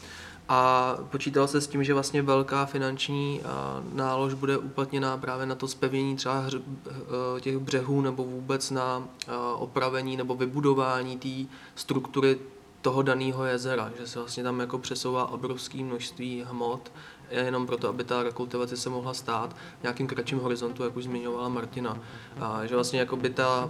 A 0.49 0.97
počítalo 1.11 1.47
se 1.47 1.61
s 1.61 1.67
tím, 1.67 1.83
že 1.83 1.93
vlastně 1.93 2.21
velká 2.21 2.65
finanční 2.65 3.41
a, 3.43 3.83
nálož 3.93 4.33
bude 4.33 4.57
uplatněná 4.57 5.17
právě 5.17 5.45
na 5.45 5.55
to 5.55 5.67
zpevnění 5.67 6.15
třeba 6.15 6.45
eh, 6.47 7.41
těch 7.41 7.57
břehů 7.57 8.01
nebo 8.01 8.23
vůbec 8.23 8.71
na 8.71 9.07
a, 9.27 9.55
opravení 9.55 10.17
nebo 10.17 10.35
vybudování 10.35 11.17
té 11.17 11.53
struktury 11.75 12.37
toho 12.81 13.01
daného 13.01 13.45
jezera, 13.45 13.91
že 13.99 14.07
se 14.07 14.19
vlastně 14.19 14.43
tam 14.43 14.59
jako 14.59 14.77
přesouvá 14.77 15.31
obrovské 15.31 15.83
množství 15.83 16.45
hmot, 16.47 16.91
jenom 17.29 17.67
proto, 17.67 17.89
aby 17.89 18.03
ta 18.03 18.23
rekultivace 18.23 18.77
se 18.77 18.89
mohla 18.89 19.13
stát 19.13 19.55
v 19.79 19.83
nějakým 19.83 20.07
kratším 20.07 20.39
horizontu, 20.39 20.83
jak 20.83 20.97
už 20.97 21.03
zmiňovala 21.03 21.49
Martina. 21.49 21.97
A 22.39 22.65
že 22.65 22.75
vlastně 22.75 22.99
jako 22.99 23.15
by 23.15 23.29
ta 23.29 23.69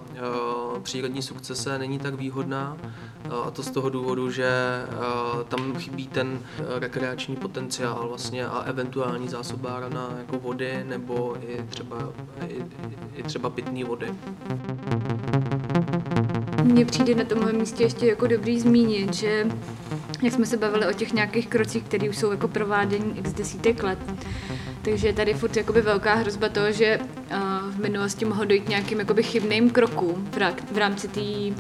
uh, 0.75 0.79
přírodní 0.79 1.21
sukcese 1.21 1.79
není 1.79 1.99
tak 1.99 2.13
výhodná 2.13 2.77
a 3.45 3.51
to 3.51 3.63
z 3.63 3.71
toho 3.71 3.89
důvodu, 3.89 4.31
že 4.31 4.49
uh, 4.87 5.43
tam 5.43 5.75
chybí 5.75 6.07
ten 6.07 6.39
rekreační 6.79 7.35
potenciál 7.35 8.07
vlastně 8.07 8.47
a 8.47 8.59
eventuální 8.59 9.27
zásobárna 9.27 10.09
jako 10.17 10.39
vody 10.39 10.83
nebo 10.83 11.37
i 11.41 11.63
třeba, 11.69 11.97
i, 12.47 12.65
i 13.15 13.23
třeba 13.23 13.49
pitné 13.49 13.83
vody. 13.83 14.13
Mně 16.63 16.85
přijde 16.85 17.15
na 17.15 17.23
tomhle 17.23 17.53
místě 17.53 17.83
ještě 17.83 18.07
jako 18.07 18.27
dobrý 18.27 18.59
zmínit, 18.59 19.13
že 19.13 19.47
jak 20.23 20.33
jsme 20.33 20.45
se 20.45 20.57
bavili 20.57 20.87
o 20.87 20.93
těch 20.93 21.13
nějakých 21.13 21.47
krocích, 21.47 21.83
které 21.83 22.09
už 22.09 22.17
jsou 22.17 22.31
jako 22.31 22.47
provádění 22.47 23.19
x 23.19 23.33
desítek 23.33 23.83
let, 23.83 23.99
takže 24.81 25.07
je 25.07 25.13
tady 25.13 25.33
furt 25.33 25.57
jakoby 25.57 25.81
velká 25.81 26.13
hrozba 26.13 26.49
toho, 26.49 26.71
že 26.71 26.99
uh, 26.99 27.37
v 27.71 27.79
minulosti 27.79 28.25
mohlo 28.25 28.45
dojít 28.45 28.69
nějakým 28.69 28.99
jakoby 28.99 29.23
chybným 29.23 29.69
krokům 29.69 30.27
v, 30.31 30.37
rá- 30.37 30.55
v 30.71 30.77
rámci 30.77 31.07
té 31.07 31.55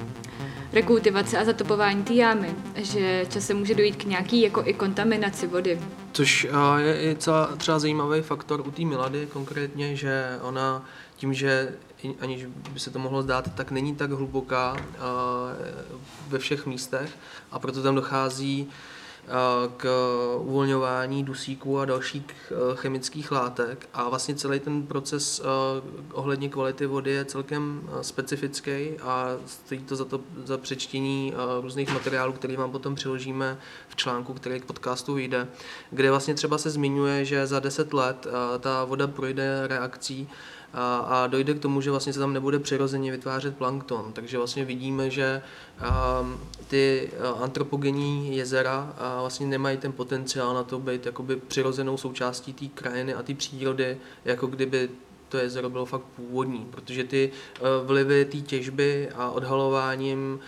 rekultivace 0.73 1.37
a 1.37 1.45
zatopování 1.45 2.03
té 2.03 2.13
jámy, 2.13 2.55
že 2.75 3.25
časem 3.29 3.57
může 3.57 3.75
dojít 3.75 3.95
k 3.95 4.03
nějaký 4.03 4.41
jako 4.41 4.63
i 4.65 4.73
kontaminaci 4.73 5.47
vody. 5.47 5.79
Což 6.11 6.47
a, 6.51 6.79
je 6.79 7.11
i 7.11 7.15
celá, 7.15 7.55
třeba 7.55 7.79
zajímavý 7.79 8.21
faktor 8.21 8.61
u 8.67 8.71
té 8.71 8.85
Milady 8.85 9.27
konkrétně, 9.33 9.95
že 9.95 10.39
ona 10.41 10.85
tím, 11.15 11.33
že 11.33 11.69
aniž 12.21 12.45
by 12.45 12.79
se 12.79 12.91
to 12.91 12.99
mohlo 12.99 13.21
zdát, 13.21 13.55
tak 13.55 13.71
není 13.71 13.95
tak 13.95 14.11
hluboká 14.11 14.71
a, 14.71 14.77
ve 16.27 16.39
všech 16.39 16.65
místech. 16.65 17.17
A 17.51 17.59
proto 17.59 17.83
tam 17.83 17.95
dochází 17.95 18.67
a, 18.67 19.67
k 19.77 19.89
uvolňování 20.37 21.23
dusíků 21.23 21.79
a 21.79 21.85
dalších 21.85 22.23
a, 22.23 22.75
chemických 22.75 23.31
látek. 23.31 23.89
A 23.93 24.09
vlastně 24.09 24.35
celý 24.35 24.59
ten 24.59 24.87
proces 24.87 25.41
ohledně 26.13 26.49
kvality 26.49 26.85
vody 26.85 27.11
je 27.11 27.25
celkem 27.25 27.89
specifický 28.01 28.99
a 29.01 29.27
stojí 29.45 29.81
to 29.81 29.95
za 29.95 30.05
to 30.05 30.19
za 30.45 30.57
přečtění 30.57 31.33
různých 31.61 31.93
materiálů, 31.93 32.33
který 32.33 32.55
vám 32.55 32.71
potom 32.71 32.95
přiložíme 32.95 33.57
v 33.89 33.95
článku, 33.95 34.33
který 34.33 34.59
k 34.59 34.65
podcastu 34.65 35.13
vyjde, 35.13 35.47
kde 35.91 36.09
vlastně 36.09 36.33
třeba 36.33 36.57
se 36.57 36.69
zmiňuje, 36.69 37.25
že 37.25 37.47
za 37.47 37.59
10 37.59 37.93
let 37.93 38.27
ta 38.59 38.85
voda 38.85 39.07
projde 39.07 39.67
reakcí 39.67 40.29
a, 40.75 40.97
a 40.97 41.27
dojde 41.27 41.53
k 41.53 41.59
tomu, 41.59 41.81
že 41.81 41.91
vlastně 41.91 42.13
se 42.13 42.19
tam 42.19 42.33
nebude 42.33 42.59
přirozeně 42.59 43.11
vytvářet 43.11 43.57
plankton. 43.57 44.13
Takže 44.13 44.37
vlastně 44.37 44.65
vidíme, 44.65 45.09
že 45.09 45.41
a, 45.79 46.25
ty 46.67 47.11
a, 47.19 47.43
antropogenní 47.43 48.37
jezera 48.37 48.93
a, 48.97 49.21
vlastně 49.21 49.47
nemají 49.47 49.77
ten 49.77 49.91
potenciál 49.91 50.53
na 50.53 50.63
to 50.63 50.79
být 50.79 51.05
jakoby 51.05 51.35
přirozenou 51.35 51.97
součástí 51.97 52.53
té 52.53 52.65
krajiny 52.65 53.13
a 53.13 53.23
té 53.23 53.33
přírody, 53.33 53.97
jako 54.25 54.47
kdyby 54.47 54.89
to 55.35 55.41
jezero 55.41 55.69
bylo 55.69 55.85
fakt 55.85 56.01
původní, 56.15 56.67
protože 56.71 57.03
ty 57.03 57.31
uh, 57.59 57.87
vlivy 57.87 58.25
té 58.25 58.37
těžby 58.37 59.09
a 59.15 59.29
odhalováním 59.31 60.39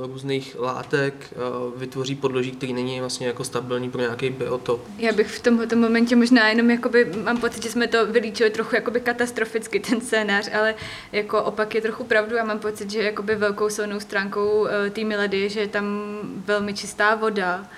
uh, 0.00 0.06
různých 0.06 0.56
látek 0.58 1.14
uh, 1.14 1.80
vytvoří 1.80 2.14
podloží, 2.14 2.50
který 2.50 2.72
není 2.72 3.00
vlastně 3.00 3.26
jako 3.26 3.44
stabilní 3.44 3.90
pro 3.90 4.00
nějaký 4.00 4.30
biotop. 4.30 4.80
Já 4.98 5.12
bych 5.12 5.26
v 5.26 5.42
tomto 5.42 5.76
momentě 5.76 6.16
možná 6.16 6.48
jenom 6.48 6.70
jakoby, 6.70 7.12
mám 7.24 7.40
pocit, 7.40 7.62
že 7.62 7.70
jsme 7.70 7.86
to 7.86 8.06
vylíčili 8.06 8.50
trochu 8.50 8.74
jakoby 8.74 9.00
katastroficky 9.00 9.80
ten 9.90 10.00
scénář, 10.00 10.50
ale 10.54 10.74
jako 11.12 11.42
opak 11.42 11.74
je 11.74 11.80
trochu 11.80 12.04
pravdu 12.04 12.38
a 12.40 12.44
mám 12.44 12.58
pocit, 12.58 12.90
že 12.90 13.02
jakoby 13.02 13.34
velkou 13.34 13.68
silnou 13.68 14.00
stránkou 14.00 14.66
té 14.90 15.04
Milady, 15.04 15.48
že 15.48 15.60
je 15.60 15.68
tam 15.68 16.18
velmi 16.46 16.74
čistá 16.74 17.14
voda 17.14 17.68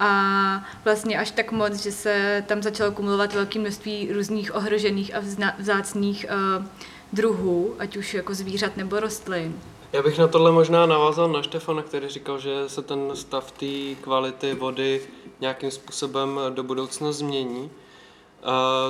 a 0.00 0.64
vlastně 0.84 1.18
až 1.18 1.30
tak 1.30 1.52
moc, 1.52 1.74
že 1.74 1.92
se 1.92 2.44
tam 2.46 2.62
začalo 2.62 2.92
kumulovat 2.92 3.34
velké 3.34 3.58
množství 3.58 4.12
různých 4.12 4.54
ohrožených 4.54 5.14
a 5.14 5.22
vzácných 5.58 6.26
uh, 6.58 6.64
druhů, 7.12 7.74
ať 7.78 7.96
už 7.96 8.14
jako 8.14 8.34
zvířat 8.34 8.76
nebo 8.76 9.00
rostlin. 9.00 9.60
Já 9.92 10.02
bych 10.02 10.18
na 10.18 10.28
tohle 10.28 10.52
možná 10.52 10.86
navázal 10.86 11.28
na 11.28 11.42
Štefana, 11.42 11.82
který 11.82 12.08
říkal, 12.08 12.38
že 12.38 12.68
se 12.68 12.82
ten 12.82 13.10
stav 13.14 13.52
té 13.52 13.94
kvality 14.00 14.54
vody 14.54 15.00
nějakým 15.40 15.70
způsobem 15.70 16.40
do 16.50 16.62
budoucna 16.62 17.12
změní. 17.12 17.70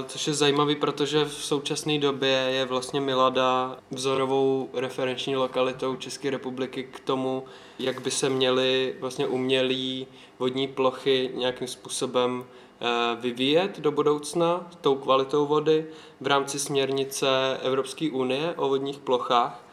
Což 0.06 0.26
je 0.26 0.34
zajímavý, 0.34 0.76
protože 0.76 1.24
v 1.24 1.32
současné 1.32 1.98
době 1.98 2.30
je 2.30 2.64
vlastně 2.64 3.00
Milada 3.00 3.76
vzorovou 3.90 4.68
referenční 4.74 5.36
lokalitou 5.36 5.96
České 5.96 6.30
republiky 6.30 6.84
k 6.84 7.00
tomu, 7.00 7.44
jak 7.78 8.00
by 8.02 8.10
se 8.10 8.28
měly 8.28 8.94
vlastně 9.00 9.26
umělý 9.26 10.06
vodní 10.38 10.68
plochy 10.68 11.30
nějakým 11.34 11.68
způsobem 11.68 12.38
uh, 12.40 12.86
vyvíjet 13.20 13.80
do 13.80 13.92
budoucna 13.92 14.70
tou 14.80 14.94
kvalitou 14.94 15.46
vody 15.46 15.86
v 16.20 16.26
rámci 16.26 16.58
směrnice 16.58 17.28
Evropské 17.62 18.10
unie 18.10 18.54
o 18.56 18.68
vodních 18.68 18.98
plochách. 18.98 19.67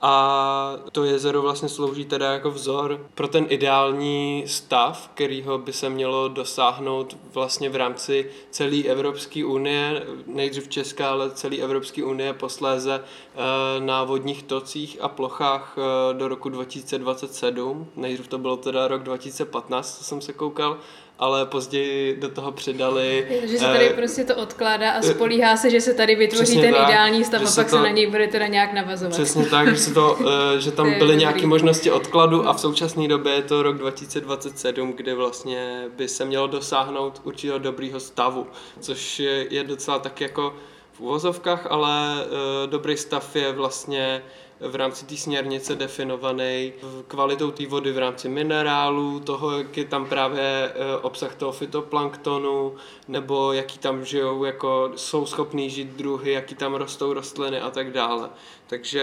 A 0.00 0.76
to 0.92 1.04
jezero 1.04 1.42
vlastně 1.42 1.68
slouží 1.68 2.04
teda 2.04 2.32
jako 2.32 2.50
vzor 2.50 3.06
pro 3.14 3.28
ten 3.28 3.46
ideální 3.48 4.44
stav, 4.46 5.10
kterýho 5.14 5.58
by 5.58 5.72
se 5.72 5.90
mělo 5.90 6.28
dosáhnout 6.28 7.16
vlastně 7.32 7.70
v 7.70 7.76
rámci 7.76 8.30
celé 8.50 8.82
Evropské 8.82 9.44
unie, 9.44 10.06
nejdřív 10.26 10.68
Česká, 10.68 11.10
ale 11.10 11.30
celé 11.30 11.56
Evropské 11.56 12.04
unie 12.04 12.32
posléze 12.32 13.04
eh, 13.04 13.40
na 13.80 14.04
vodních 14.04 14.42
tocích 14.42 14.98
a 15.00 15.08
plochách 15.08 15.76
eh, 15.78 16.14
do 16.14 16.28
roku 16.28 16.48
2027. 16.48 17.86
Nejdřív 17.96 18.28
to 18.28 18.38
bylo 18.38 18.56
teda 18.56 18.88
rok 18.88 19.02
2015, 19.02 19.98
co 19.98 20.04
jsem 20.04 20.20
se 20.20 20.32
koukal, 20.32 20.78
ale 21.18 21.46
později 21.46 22.16
do 22.16 22.28
toho 22.28 22.52
přidali... 22.52 23.26
že 23.44 23.58
se 23.58 23.64
tady 23.64 23.90
uh, 23.90 23.96
prostě 23.96 24.24
to 24.24 24.36
odkládá 24.36 24.90
a 24.90 25.02
spolíhá 25.02 25.56
se, 25.56 25.70
že 25.70 25.80
se 25.80 25.94
tady 25.94 26.14
vytvoří 26.14 26.60
ten 26.60 26.74
tak, 26.74 26.88
ideální 26.88 27.24
stav 27.24 27.42
a 27.42 27.44
pak 27.54 27.70
to, 27.70 27.76
se 27.76 27.82
na 27.82 27.88
něj 27.88 28.06
bude 28.06 28.28
teda 28.28 28.46
nějak 28.46 28.72
navazovat. 28.72 29.12
Přesně 29.12 29.44
tak, 29.44 29.68
že, 29.68 29.76
se 29.76 29.94
to, 29.94 30.16
uh, 30.20 30.26
že 30.58 30.72
tam 30.72 30.94
byly 30.98 31.16
nějaké 31.16 31.46
možnosti 31.46 31.90
odkladu 31.90 32.48
a 32.48 32.52
v 32.52 32.60
současné 32.60 33.08
době 33.08 33.32
je 33.32 33.42
to 33.42 33.62
rok 33.62 33.78
2027, 33.78 34.92
kdy 34.92 35.14
vlastně 35.14 35.84
by 35.96 36.08
se 36.08 36.24
mělo 36.24 36.46
dosáhnout 36.46 37.20
určitého 37.24 37.58
dobrýho 37.58 38.00
stavu, 38.00 38.46
což 38.80 39.18
je, 39.50 39.64
docela 39.64 39.98
tak 39.98 40.20
jako 40.20 40.54
v 40.92 41.00
uvozovkách, 41.00 41.66
ale 41.70 42.24
uh, 42.24 42.70
dobrý 42.70 42.96
stav 42.96 43.36
je 43.36 43.52
vlastně 43.52 44.22
v 44.60 44.74
rámci 44.74 45.06
té 45.06 45.16
směrnice 45.16 45.74
definovaný 45.74 46.72
kvalitou 47.08 47.50
té 47.50 47.66
vody 47.66 47.92
v 47.92 47.98
rámci 47.98 48.28
minerálů, 48.28 49.20
toho, 49.20 49.58
jak 49.58 49.76
je 49.76 49.84
tam 49.84 50.06
právě 50.06 50.42
eh, 50.42 50.96
obsah 51.02 51.34
toho 51.34 51.52
fitoplanktonu, 51.52 52.74
nebo 53.08 53.52
jaký 53.52 53.78
tam 53.78 54.04
žijou, 54.04 54.44
jako 54.44 54.92
jsou 54.96 55.26
schopný 55.26 55.70
žít 55.70 55.88
druhy, 55.88 56.32
jaký 56.32 56.54
tam 56.54 56.74
rostou 56.74 57.12
rostliny 57.12 57.60
a 57.60 57.70
tak 57.70 57.92
dále. 57.92 58.30
Takže 58.66 59.02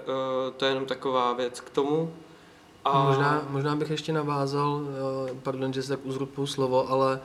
eh, 0.00 0.50
to 0.56 0.64
je 0.64 0.70
jenom 0.70 0.86
taková 0.86 1.32
věc 1.32 1.60
k 1.60 1.70
tomu. 1.70 2.12
A... 2.84 3.04
Možná, 3.04 3.42
možná 3.50 3.76
bych 3.76 3.90
ještě 3.90 4.12
navázal, 4.12 4.82
eh, 5.28 5.34
pardon, 5.42 5.72
že 5.72 5.82
se 5.82 5.88
tak 5.88 6.00
uzrupuju 6.02 6.46
slovo, 6.46 6.90
ale 6.90 7.20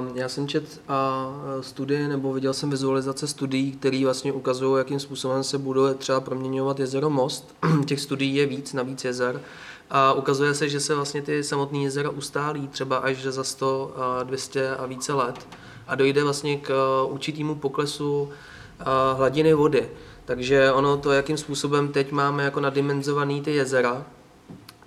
uh, 0.00 0.16
já 0.16 0.28
jsem 0.28 0.48
čet 0.48 0.80
a 0.88 1.30
studie 1.60 2.08
nebo 2.08 2.32
viděl 2.32 2.54
jsem 2.54 2.70
vizualizace 2.70 3.26
studií, 3.26 3.72
které 3.72 4.04
vlastně 4.04 4.32
ukazují, 4.32 4.78
jakým 4.78 5.00
způsobem 5.00 5.44
se 5.44 5.58
bude 5.58 5.94
třeba 5.94 6.20
proměňovat 6.20 6.80
jezero 6.80 7.10
Most. 7.10 7.54
Těch 7.86 8.00
studií 8.00 8.34
je 8.34 8.46
víc, 8.46 8.72
navíc 8.72 9.04
jezer. 9.04 9.40
A 9.90 10.12
ukazuje 10.12 10.54
se, 10.54 10.68
že 10.68 10.80
se 10.80 10.94
vlastně 10.94 11.22
ty 11.22 11.44
samotné 11.44 11.78
jezera 11.78 12.10
ustálí 12.10 12.68
třeba 12.68 12.96
až 12.96 13.22
za 13.22 13.44
100, 13.44 13.94
200 14.24 14.76
a 14.76 14.86
více 14.86 15.12
let 15.12 15.48
a 15.86 15.94
dojde 15.94 16.24
vlastně 16.24 16.56
k 16.56 16.72
určitému 17.04 17.54
poklesu 17.54 18.30
hladiny 19.16 19.54
vody. 19.54 19.88
Takže 20.24 20.72
ono 20.72 20.96
to, 20.96 21.12
jakým 21.12 21.36
způsobem 21.36 21.88
teď 21.88 22.12
máme 22.12 22.44
jako 22.44 22.60
nadimenzovaný 22.60 23.40
ty 23.40 23.54
jezera, 23.54 24.04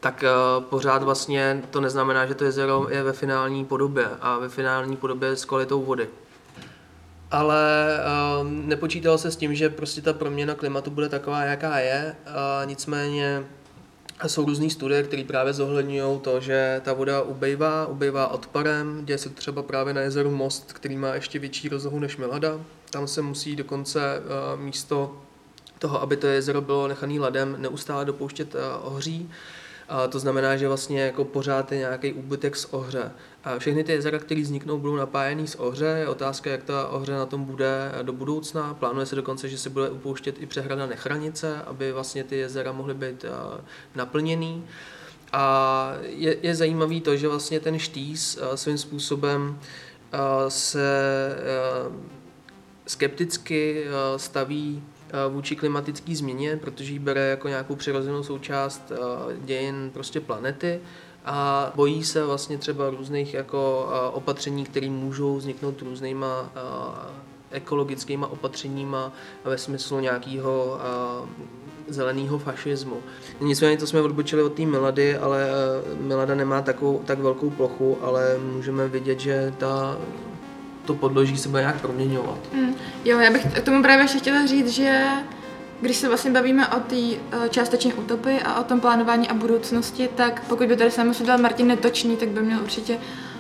tak 0.06 0.24
uh, 0.24 0.64
pořád 0.64 1.04
vlastně 1.04 1.64
to 1.70 1.82
neznamená, 1.82 2.26
že 2.26 2.34
to 2.34 2.46
jezero 2.46 2.88
je 2.90 3.04
ve 3.04 3.14
finální 3.14 3.66
podobě 3.66 4.06
a 4.22 4.38
ve 4.38 4.50
finální 4.50 4.96
podobě 4.96 5.36
s 5.36 5.46
kvalitou 5.46 5.84
vody. 5.84 6.10
Ale 7.32 7.88
uh, 8.42 8.48
nepočítalo 8.48 9.18
se 9.18 9.32
s 9.32 9.36
tím, 9.36 9.56
že 9.56 9.70
prostě 9.70 10.02
ta 10.02 10.14
proměna 10.14 10.56
klimatu 10.56 10.92
bude 10.92 11.10
taková, 11.10 11.42
jaká 11.42 11.80
je. 11.80 12.16
Uh, 12.28 12.70
nicméně 12.70 13.44
jsou 14.28 14.46
různé 14.46 14.70
studie, 14.70 15.04
které 15.04 15.24
právě 15.24 15.54
zohledňují 15.54 16.20
to, 16.22 16.40
že 16.40 16.82
ta 16.84 16.94
voda 16.94 17.22
ubejvá, 17.22 17.86
ubejvá 17.86 18.28
odparem. 18.28 19.06
Děje 19.06 19.18
se 19.18 19.30
třeba 19.30 19.64
právě 19.64 19.94
na 19.94 20.02
jezeru 20.02 20.32
Most, 20.32 20.74
který 20.74 20.98
má 20.98 21.14
ještě 21.14 21.40
větší 21.40 21.70
rozlohu 21.70 22.00
než 22.00 22.18
Milada. 22.18 22.60
Tam 22.90 23.08
se 23.08 23.22
musí 23.22 23.56
dokonce 23.56 24.00
uh, 24.20 24.62
místo 24.62 25.18
toho, 25.80 26.02
aby 26.02 26.18
to 26.18 26.28
jezero 26.28 26.62
bylo 26.62 26.88
nechané 26.88 27.20
ledem, 27.20 27.56
neustále 27.60 28.06
dopouštět 28.06 28.56
uh, 28.56 28.62
ohří. 28.94 29.30
A 29.90 30.08
to 30.08 30.20
znamená, 30.20 30.58
že 30.58 30.68
vlastně 30.68 31.02
jako 31.02 31.26
pořád 31.26 31.72
je 31.72 31.78
nějaký 31.78 32.14
úbytek 32.14 32.56
z 32.56 32.66
ohře. 32.66 33.12
A 33.44 33.60
všechny 33.60 33.84
ty 33.84 33.92
jezera, 33.92 34.20
které 34.20 34.42
vzniknou, 34.42 34.78
budou 34.78 34.96
napájený 34.96 35.48
z 35.48 35.56
ohře. 35.56 35.86
Je 35.86 36.08
otázka, 36.08 36.50
jak 36.50 36.64
ta 36.64 36.88
ohře 36.88 37.14
na 37.14 37.26
tom 37.26 37.44
bude 37.44 37.92
do 38.02 38.14
budoucna. 38.14 38.74
Plánuje 38.74 39.06
se 39.06 39.16
dokonce, 39.16 39.50
že 39.50 39.58
se 39.58 39.70
bude 39.70 39.90
upouštět 39.90 40.42
i 40.42 40.46
přehrada 40.46 40.86
Nechranice, 40.86 41.62
aby 41.62 41.92
vlastně 41.92 42.24
ty 42.24 42.38
jezera 42.38 42.72
mohly 42.72 42.94
být 42.94 43.26
naplněný. 43.96 44.64
A 45.34 45.94
je, 46.02 46.38
je 46.42 46.56
zajímavý 46.56 47.02
to, 47.02 47.18
že 47.18 47.28
vlastně 47.28 47.60
ten 47.60 47.80
štýs 47.80 48.40
svým 48.56 48.78
způsobem 48.78 49.60
se 50.48 50.90
skepticky 52.88 53.86
staví 54.18 54.84
Eh, 54.84 54.95
vůči 55.30 55.56
klimatické 55.56 56.16
změně, 56.16 56.58
protože 56.58 56.94
ji 56.94 57.00
bere 57.00 57.22
jako 57.22 57.48
nějakou 57.48 57.76
přirozenou 57.76 58.24
součást 58.24 58.92
eh, 58.92 58.98
dějin 59.46 59.92
prostě 59.94 60.20
planety 60.20 60.80
a 61.26 61.72
bojí 61.76 62.04
se 62.04 62.26
vlastně 62.26 62.58
třeba 62.58 62.90
různých 62.90 63.34
jako 63.34 63.90
eh, 63.90 64.10
opatření, 64.14 64.66
které 64.66 64.90
můžou 64.90 65.36
vzniknout 65.36 65.82
různýma 65.82 66.52
ekologickýma 67.52 68.28
opatřeníma 68.28 69.12
ve 69.44 69.58
smyslu 69.58 70.00
nějakého 70.00 70.80
zeleného 71.88 72.40
fašismu. 72.40 72.98
Nicméně 73.42 73.78
to 73.78 73.88
jsme 73.88 74.02
odbočili 74.02 74.44
od 74.44 74.54
té 74.54 74.66
Milady, 74.66 75.18
ale 75.18 75.48
Milada 76.00 76.36
nemá 76.36 76.62
takovou, 76.62 77.02
tak 77.06 77.20
velkou 77.20 77.50
plochu, 77.50 77.98
ale 78.02 78.38
můžeme 78.38 78.88
vidět, 78.88 79.20
že 79.20 79.54
ta 79.58 79.98
to 80.86 80.94
podloží 80.94 81.38
se 81.38 81.50
bude 81.50 81.62
nějak 81.62 81.82
proměňovat. 81.82 82.38
Mm. 82.54 82.76
Jo, 83.06 83.20
já 83.20 83.32
bych 83.32 83.46
k 83.46 83.62
tomu 83.62 83.84
právě 83.84 84.04
ještě 84.04 84.20
chtěla 84.20 84.46
říct, 84.46 84.70
že 84.70 85.06
když 85.82 85.98
se 85.98 86.08
vlastně 86.08 86.32
bavíme 86.32 86.68
o 86.68 86.80
té 86.80 86.96
uh, 86.96 87.48
částečné 87.50 87.94
utopii 87.94 88.40
a 88.40 88.60
o 88.60 88.64
tom 88.64 88.80
plánování 88.80 89.30
a 89.30 89.34
budoucnosti, 89.34 90.10
tak 90.16 90.44
pokud 90.48 90.68
by 90.68 90.78
tady 90.78 90.92
sám 90.92 91.14
dal 91.26 91.38
Martin 91.38 91.68
Netočný, 91.68 92.18
tak 92.18 92.30
by 92.30 92.42
měl 92.42 92.60
určitě 92.64 92.98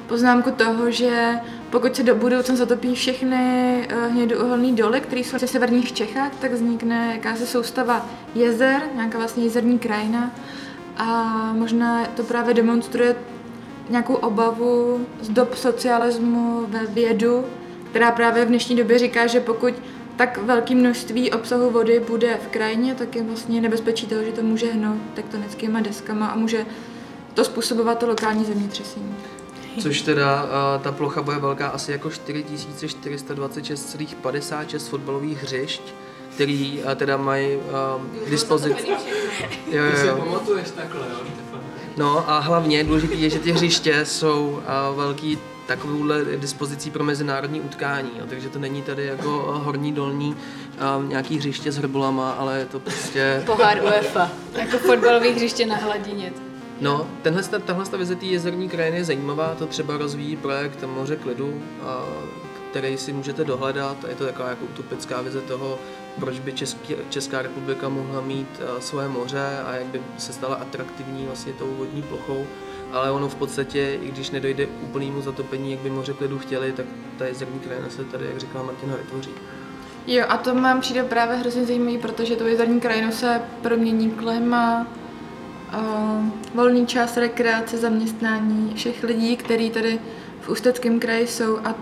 poznámku 0.08 0.52
toho, 0.52 0.92
že 0.92 1.40
pokud 1.70 1.96
se 1.96 2.04
do 2.04 2.16
budoucna 2.16 2.56
zatopí 2.56 2.96
všechny 2.96 3.88
uh, 3.96 4.12
hnědouhelné 4.12 4.72
doly, 4.72 5.02
které 5.02 5.22
jsou 5.22 5.38
v 5.38 5.50
severních 5.50 5.94
Čechách, 5.94 6.32
tak 6.42 6.52
vznikne 6.52 7.12
jakási 7.14 7.48
soustava 7.48 8.10
jezer, 8.36 8.82
nějaká 8.96 9.18
vlastně 9.18 9.44
jezerní 9.44 9.80
krajina 9.80 10.32
a 10.98 11.54
možná 11.54 12.06
to 12.06 12.24
právě 12.24 12.54
demonstruje 12.54 13.16
nějakou 13.90 14.14
obavu 14.14 15.06
z 15.22 15.30
dob 15.30 15.56
socialismu 15.56 16.66
ve 16.70 16.86
vědu, 16.86 17.46
která 17.90 18.12
právě 18.12 18.46
v 18.46 18.48
dnešní 18.48 18.76
době 18.76 19.00
říká, 19.00 19.28
že 19.28 19.40
pokud 19.40 19.74
tak 20.16 20.38
velké 20.38 20.76
množství 20.76 21.32
obsahu 21.32 21.70
vody 21.70 22.00
bude 22.08 22.40
v 22.46 22.48
krajině, 22.48 22.96
tak 22.96 23.16
je 23.16 23.24
vlastně 23.24 23.62
nebezpečí 23.62 24.08
toho, 24.08 24.24
že 24.24 24.32
to 24.32 24.44
může 24.44 24.72
hnout 24.72 24.98
tektonickými 25.14 25.82
deskama 25.82 26.28
a 26.28 26.36
může 26.36 26.66
to 27.34 27.44
způsobovat 27.44 28.00
to 28.00 28.08
lokální 28.08 28.46
zemětřesení. 28.46 29.16
Což 29.82 30.02
teda 30.02 30.44
uh, 30.44 30.50
ta 30.84 30.92
plocha 30.92 31.22
bude 31.22 31.38
velká 31.38 31.68
asi 31.68 31.92
jako 31.92 32.10
4426,56 32.10 34.90
fotbalových 34.90 35.44
hřišť, 35.44 35.82
který 36.36 36.80
uh, 36.80 36.92
teda 36.92 37.18
mají 37.18 37.56
uh, 37.56 37.62
dispozici. 38.30 38.88
Jo, 38.88 38.98
jo, 39.72 39.84
jo. 39.84 39.92
Ty 39.92 39.98
si 39.98 40.08
pamatuješ 40.08 40.72
takhle, 40.72 41.08
jo? 41.10 41.45
No 41.98 42.30
a 42.30 42.40
hlavně 42.40 42.84
důležité 42.84 43.14
je, 43.14 43.30
že 43.30 43.40
ty 43.40 43.52
hřiště 43.52 44.06
jsou 44.06 44.62
a, 44.68 44.92
velký 44.92 45.38
takovouhle 45.68 46.26
dispozicí 46.26 46.92
pro 46.92 47.04
mezinárodní 47.04 47.62
utkání, 47.62 48.10
jo, 48.20 48.26
takže 48.30 48.50
to 48.50 48.60
není 48.60 48.82
tady 48.82 49.06
jako 49.06 49.62
horní 49.64 49.92
dolní 49.94 50.36
a, 50.80 51.02
nějaký 51.08 51.38
hřiště 51.38 51.72
s 51.72 51.78
hrbolama, 51.78 52.32
ale 52.32 52.60
je 52.60 52.66
to 52.66 52.80
prostě... 52.80 53.44
Pohár 53.46 53.84
UEFA. 53.84 54.30
Jako 54.54 54.78
fotbalový 54.78 55.30
hřiště 55.30 55.66
na 55.66 55.76
hladině. 55.76 56.34
No, 56.82 57.08
tenhle, 57.22 57.44
tahle 57.44 57.86
ta 57.86 57.98
vize 57.98 58.16
té 58.16 58.26
jezerní 58.26 58.70
krajiny 58.70 58.98
je 58.98 59.04
zajímavá, 59.04 59.56
to 59.60 59.66
třeba 59.66 59.98
rozvíjí 59.98 60.36
projekt 60.36 60.84
Moře 60.84 61.16
klidu, 61.16 61.62
a, 61.84 62.04
který 62.72 62.98
si 62.98 63.14
můžete 63.14 63.44
dohledat 63.44 63.98
a 64.06 64.08
je 64.10 64.16
to 64.16 64.26
taková 64.26 64.50
jako 64.50 64.66
utopická 64.66 65.22
vize 65.22 65.42
toho, 65.42 65.80
proč 66.20 66.40
by 66.40 66.54
Český, 66.54 66.96
Česká 67.10 67.42
republika 67.42 67.90
mohla 67.90 68.22
mít 68.22 68.62
a, 68.78 68.82
svoje 68.82 69.08
moře 69.08 69.60
a 69.66 69.76
jak 69.76 69.86
by 69.86 70.02
se 70.18 70.34
stala 70.34 70.56
atraktivní 70.56 71.26
vlastně 71.26 71.54
tou 71.54 71.76
vodní 71.78 72.02
plochou. 72.02 72.46
Ale 72.92 73.12
ono 73.12 73.30
v 73.30 73.36
podstatě, 73.36 74.00
i 74.02 74.12
když 74.12 74.32
nedojde 74.32 74.66
k 74.66 74.84
úplnému 74.84 75.22
zatopení, 75.22 75.72
jak 75.72 75.80
by 75.80 75.90
moře 75.90 76.14
klidu 76.14 76.40
chtěli, 76.40 76.72
tak 76.72 76.86
ta 77.18 77.26
jezerní 77.26 77.60
krajina 77.60 77.90
se 77.90 78.04
tady, 78.04 78.26
jak 78.26 78.40
říkala 78.40 78.66
Martina, 78.66 78.96
vytvoří. 78.96 79.30
Jo, 80.08 80.26
a 80.30 80.38
to 80.38 80.56
mám 80.56 80.82
přijde 80.82 81.04
právě 81.04 81.36
hrozně 81.36 81.66
zajímavý, 81.66 81.98
protože 81.98 82.36
tou 82.36 82.46
jezerní 82.46 82.80
krajinou 82.80 83.12
se 83.12 83.42
promění 83.62 84.12
klima, 84.12 84.88
uh, 85.74 86.26
volný 86.54 86.88
čas, 86.88 87.18
rekreace, 87.18 87.78
zaměstnání 87.78 88.74
všech 88.76 89.04
lidí, 89.04 89.38
kteří 89.38 89.70
tady 89.70 90.00
v 90.42 90.50
Ústeckém 90.50 91.00
kraji 91.00 91.28
jsou 91.28 91.58
a 91.58 91.76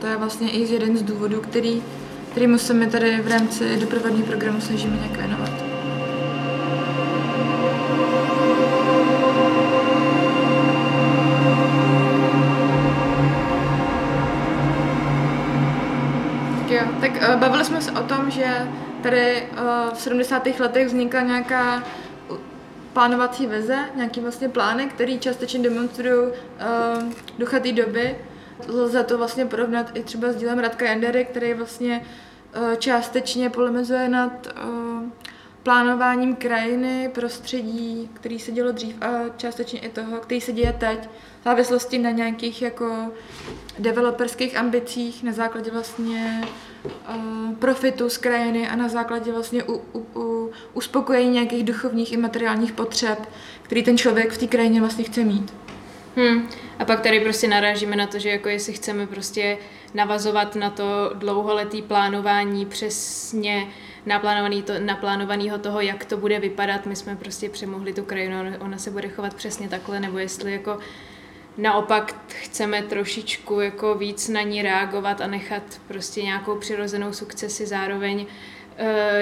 to 0.00 0.06
je 0.06 0.16
vlastně 0.16 0.50
i 0.50 0.72
jeden 0.72 0.96
z 0.96 1.02
důvodů, 1.02 1.40
který, 1.40 1.82
který 2.30 2.46
musíme 2.46 2.86
tady 2.86 3.20
v 3.20 3.28
rámci 3.28 3.76
doprovodního 3.76 4.26
programu 4.26 4.60
snažíme 4.60 4.96
nějak 4.96 5.16
věnovat. 5.16 5.50
Tak 16.58 16.70
jo, 16.70 16.80
tak 17.00 17.10
uh, 17.10 17.40
bavili 17.40 17.64
jsme 17.64 17.80
se 17.80 17.92
o 17.92 18.02
tom, 18.02 18.30
že 18.30 18.68
tady 19.02 19.48
uh, 19.52 19.94
v 19.94 20.00
70. 20.00 20.46
letech 20.60 20.86
vznikla 20.86 21.20
nějaká 21.20 21.82
plánovací 22.92 23.46
vize, 23.46 23.78
nějaký 23.96 24.20
vlastně 24.20 24.48
plány, 24.48 24.86
který 24.86 25.18
částečně 25.18 25.60
demonstrují 25.60 26.28
uh, 26.28 27.12
ducha 27.38 27.60
té 27.60 27.72
doby. 27.72 28.16
Lze 28.68 29.04
to 29.04 29.18
vlastně 29.18 29.46
porovnat 29.46 29.90
i 29.94 30.02
třeba 30.02 30.32
s 30.32 30.36
dílem 30.36 30.58
Radka 30.58 30.84
Jandery, 30.84 31.24
který 31.24 31.54
vlastně 31.54 32.06
uh, 32.56 32.74
částečně 32.74 33.50
polemizuje 33.50 34.08
nad 34.08 34.46
uh, 34.46 35.02
plánováním 35.62 36.36
krajiny, 36.36 37.10
prostředí, 37.14 38.10
který 38.14 38.38
se 38.38 38.52
dělo 38.52 38.72
dřív 38.72 38.96
a 39.02 39.08
částečně 39.36 39.80
i 39.80 39.88
toho, 39.88 40.16
který 40.16 40.40
se 40.40 40.52
děje 40.52 40.76
teď, 40.78 41.08
v 41.40 41.44
závislosti 41.44 41.98
na 41.98 42.10
nějakých 42.10 42.62
jako 42.62 43.12
developerských 43.78 44.56
ambicích, 44.56 45.22
na 45.22 45.32
základě 45.32 45.70
vlastně 45.70 46.48
uh, 46.84 47.54
profitu 47.58 48.08
z 48.08 48.18
krajiny 48.18 48.68
a 48.68 48.76
na 48.76 48.88
základě 48.88 49.32
vlastně 49.32 49.64
u, 49.64 49.82
u, 49.92 50.06
u, 50.14 50.50
uspokojení 50.74 51.30
nějakých 51.30 51.64
duchovních 51.64 52.12
i 52.12 52.16
materiálních 52.16 52.72
potřeb, 52.72 53.28
který 53.62 53.82
ten 53.82 53.98
člověk 53.98 54.32
v 54.32 54.38
té 54.38 54.46
krajině 54.46 54.80
vlastně 54.80 55.04
chce 55.04 55.24
mít. 55.24 55.52
Hmm. 56.16 56.48
A 56.78 56.84
pak 56.84 57.00
tady 57.00 57.20
prostě 57.20 57.48
narážíme 57.48 57.96
na 57.96 58.06
to, 58.06 58.18
že 58.18 58.30
jako 58.30 58.48
jestli 58.48 58.72
chceme 58.72 59.06
prostě 59.06 59.58
navazovat 59.94 60.56
na 60.56 60.70
to 60.70 61.10
dlouholetý 61.14 61.82
plánování 61.82 62.66
přesně 62.66 63.66
naplánovaný 64.06 64.62
to, 64.62 64.72
naplánovanýho 64.78 65.58
toho, 65.58 65.80
jak 65.80 66.04
to 66.04 66.16
bude 66.16 66.40
vypadat. 66.40 66.86
My 66.86 66.96
jsme 66.96 67.16
prostě 67.16 67.48
přemohli 67.48 67.92
tu 67.92 68.04
krajinu, 68.04 68.36
ona 68.58 68.78
se 68.78 68.90
bude 68.90 69.08
chovat 69.08 69.34
přesně 69.34 69.68
takhle, 69.68 70.00
nebo 70.00 70.18
jestli 70.18 70.52
jako 70.52 70.78
naopak 71.58 72.14
chceme 72.28 72.82
trošičku 72.82 73.60
jako 73.60 73.94
víc 73.94 74.28
na 74.28 74.42
ní 74.42 74.62
reagovat 74.62 75.20
a 75.20 75.26
nechat 75.26 75.62
prostě 75.88 76.22
nějakou 76.22 76.56
přirozenou 76.56 77.12
sukcesi 77.12 77.66
zároveň 77.66 78.26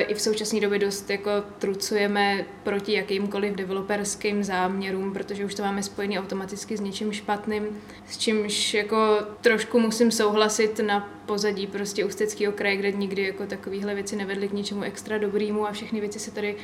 i 0.07 0.15
v 0.15 0.21
současné 0.21 0.61
době 0.61 0.79
dost 0.79 1.11
jako 1.11 1.31
trucujeme 1.59 2.45
proti 2.63 2.93
jakýmkoliv 2.93 3.55
developerským 3.55 4.45
záměrům, 4.45 5.13
protože 5.13 5.45
už 5.45 5.55
to 5.55 5.63
máme 5.63 5.83
spojený 5.83 6.19
automaticky 6.19 6.77
s 6.77 6.81
něčím 6.81 7.13
špatným, 7.13 7.81
s 8.09 8.19
čímž 8.19 8.75
jako 8.75 9.19
trošku 9.41 9.81
musím 9.81 10.11
souhlasit 10.11 10.79
na 10.79 11.11
pozadí 11.27 11.67
prostě 11.67 12.05
Ústeckého 12.05 12.53
kraje, 12.53 12.77
kde 12.77 12.93
nikdy 12.93 13.23
jako 13.23 13.47
takovéhle 13.47 13.95
věci 13.95 14.17
nevedly 14.17 14.49
k 14.49 14.53
ničemu 14.53 14.83
extra 14.83 15.19
dobrýmu 15.19 15.67
a 15.67 15.73
všechny 15.73 16.01
věci 16.01 16.19
se 16.19 16.31
tady 16.31 16.57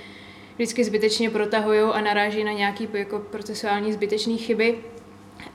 vždycky 0.55 0.85
zbytečně 0.85 1.31
protahují 1.31 1.81
a 1.81 2.01
naráží 2.01 2.45
na 2.45 2.53
nějaký 2.53 2.89
jako 2.93 3.19
procesuální 3.19 3.93
zbytečné 3.93 4.37
chyby 4.37 4.79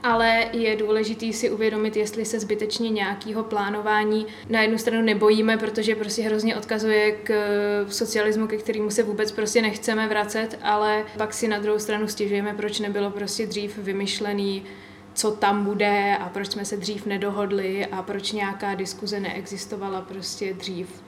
ale 0.02 0.44
je 0.52 0.76
důležité 0.76 1.32
si 1.32 1.50
uvědomit, 1.50 1.96
jestli 1.96 2.24
se 2.24 2.40
zbytečně 2.40 2.90
nějakého 2.90 3.44
plánování 3.44 4.26
na 4.48 4.62
jednu 4.62 4.78
stranu 4.78 5.02
nebojíme, 5.02 5.58
protože 5.58 5.94
prostě 5.94 6.22
hrozně 6.22 6.56
odkazuje 6.56 7.12
k 7.12 7.32
socialismu, 7.88 8.46
ke 8.46 8.56
kterému 8.56 8.90
se 8.90 9.02
vůbec 9.02 9.32
prostě 9.32 9.62
nechceme 9.62 10.08
vracet, 10.08 10.58
ale 10.62 11.04
pak 11.16 11.34
si 11.34 11.48
na 11.48 11.58
druhou 11.58 11.78
stranu 11.78 12.08
stěžujeme, 12.08 12.54
proč 12.54 12.80
nebylo 12.80 13.10
prostě 13.10 13.46
dřív 13.46 13.78
vymyšlený 13.78 14.62
co 15.14 15.30
tam 15.30 15.64
bude 15.64 16.16
a 16.20 16.28
proč 16.28 16.52
jsme 16.52 16.64
se 16.64 16.76
dřív 16.76 17.06
nedohodli 17.06 17.86
a 17.86 18.02
proč 18.02 18.32
nějaká 18.32 18.74
diskuze 18.74 19.20
neexistovala 19.20 20.00
prostě 20.00 20.54
dřív. 20.54 21.02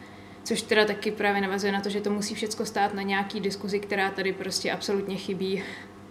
Což 0.45 0.63
teda 0.63 0.85
taky 0.85 1.11
právě 1.11 1.41
navazuje 1.41 1.73
na 1.73 1.81
to, 1.81 1.89
že 1.89 2.01
to 2.01 2.11
musí 2.11 2.35
všechno 2.35 2.67
stát 2.67 2.95
na 2.95 3.03
nějaký 3.03 3.41
diskuzi, 3.41 3.81
která 3.81 4.11
tady 4.11 4.33
prostě 4.33 4.73
absolutně 4.73 5.17
chybí 5.17 5.63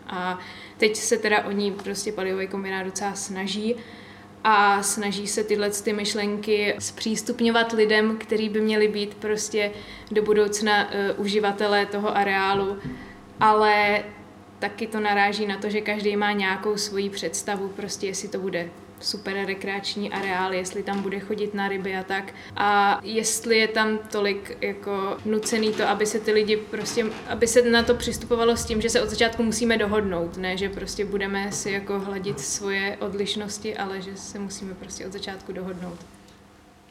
a 0.08 0.40
teď 0.78 0.96
se 0.96 1.18
teda 1.18 1.46
o 1.46 1.52
ní 1.52 1.72
prostě 1.72 2.12
palivový 2.12 2.48
kombinát 2.48 2.86
docela 2.86 3.16
snaží 3.16 3.76
a 4.44 4.84
snaží 4.84 5.28
se 5.28 5.44
tyhle 5.44 5.70
ty 5.70 5.94
myšlenky 5.94 6.76
zpřístupňovat 6.80 7.72
lidem, 7.72 8.18
kteří 8.18 8.50
by 8.50 8.62
měli 8.62 8.88
být 8.88 9.14
prostě 9.14 9.72
do 10.12 10.22
budoucna 10.22 10.86
uh, 10.86 11.22
uživatelé 11.26 11.86
toho 11.86 12.18
areálu, 12.18 12.78
ale 13.40 14.04
taky 14.60 14.88
to 14.88 15.00
naráží 15.00 15.46
na 15.46 15.58
to, 15.58 15.70
že 15.70 15.82
každý 15.82 16.16
má 16.16 16.32
nějakou 16.32 16.78
svoji 16.78 17.10
představu, 17.10 17.68
prostě 17.68 18.08
jestli 18.08 18.28
to 18.28 18.40
bude 18.40 18.70
super 19.02 19.46
rekreační 19.46 20.12
areál, 20.12 20.54
jestli 20.54 20.84
tam 20.84 21.02
bude 21.02 21.20
chodit 21.20 21.54
na 21.54 21.68
ryby 21.68 21.96
a 21.96 22.04
tak. 22.04 22.34
A 22.56 23.00
jestli 23.04 23.58
je 23.58 23.68
tam 23.68 23.98
tolik 23.98 24.58
jako 24.62 25.18
nucený 25.26 25.74
to, 25.74 25.88
aby 25.88 26.06
se 26.06 26.20
ty 26.20 26.32
lidi 26.32 26.58
prostě, 26.58 27.06
aby 27.28 27.48
se 27.48 27.62
na 27.62 27.84
to 27.84 27.96
přistupovalo 27.96 28.58
s 28.58 28.66
tím, 28.66 28.82
že 28.82 28.90
se 28.90 29.02
od 29.02 29.10
začátku 29.10 29.44
musíme 29.44 29.78
dohodnout, 29.78 30.38
ne, 30.38 30.58
že 30.58 30.70
prostě 30.70 31.06
budeme 31.06 31.52
si 31.52 31.72
jako 31.72 32.00
hladit 32.00 32.40
svoje 32.40 32.98
odlišnosti, 33.00 33.78
ale 33.78 34.02
že 34.02 34.18
se 34.18 34.40
musíme 34.40 34.74
prostě 34.74 35.06
od 35.06 35.14
začátku 35.14 35.54
dohodnout. 35.54 36.00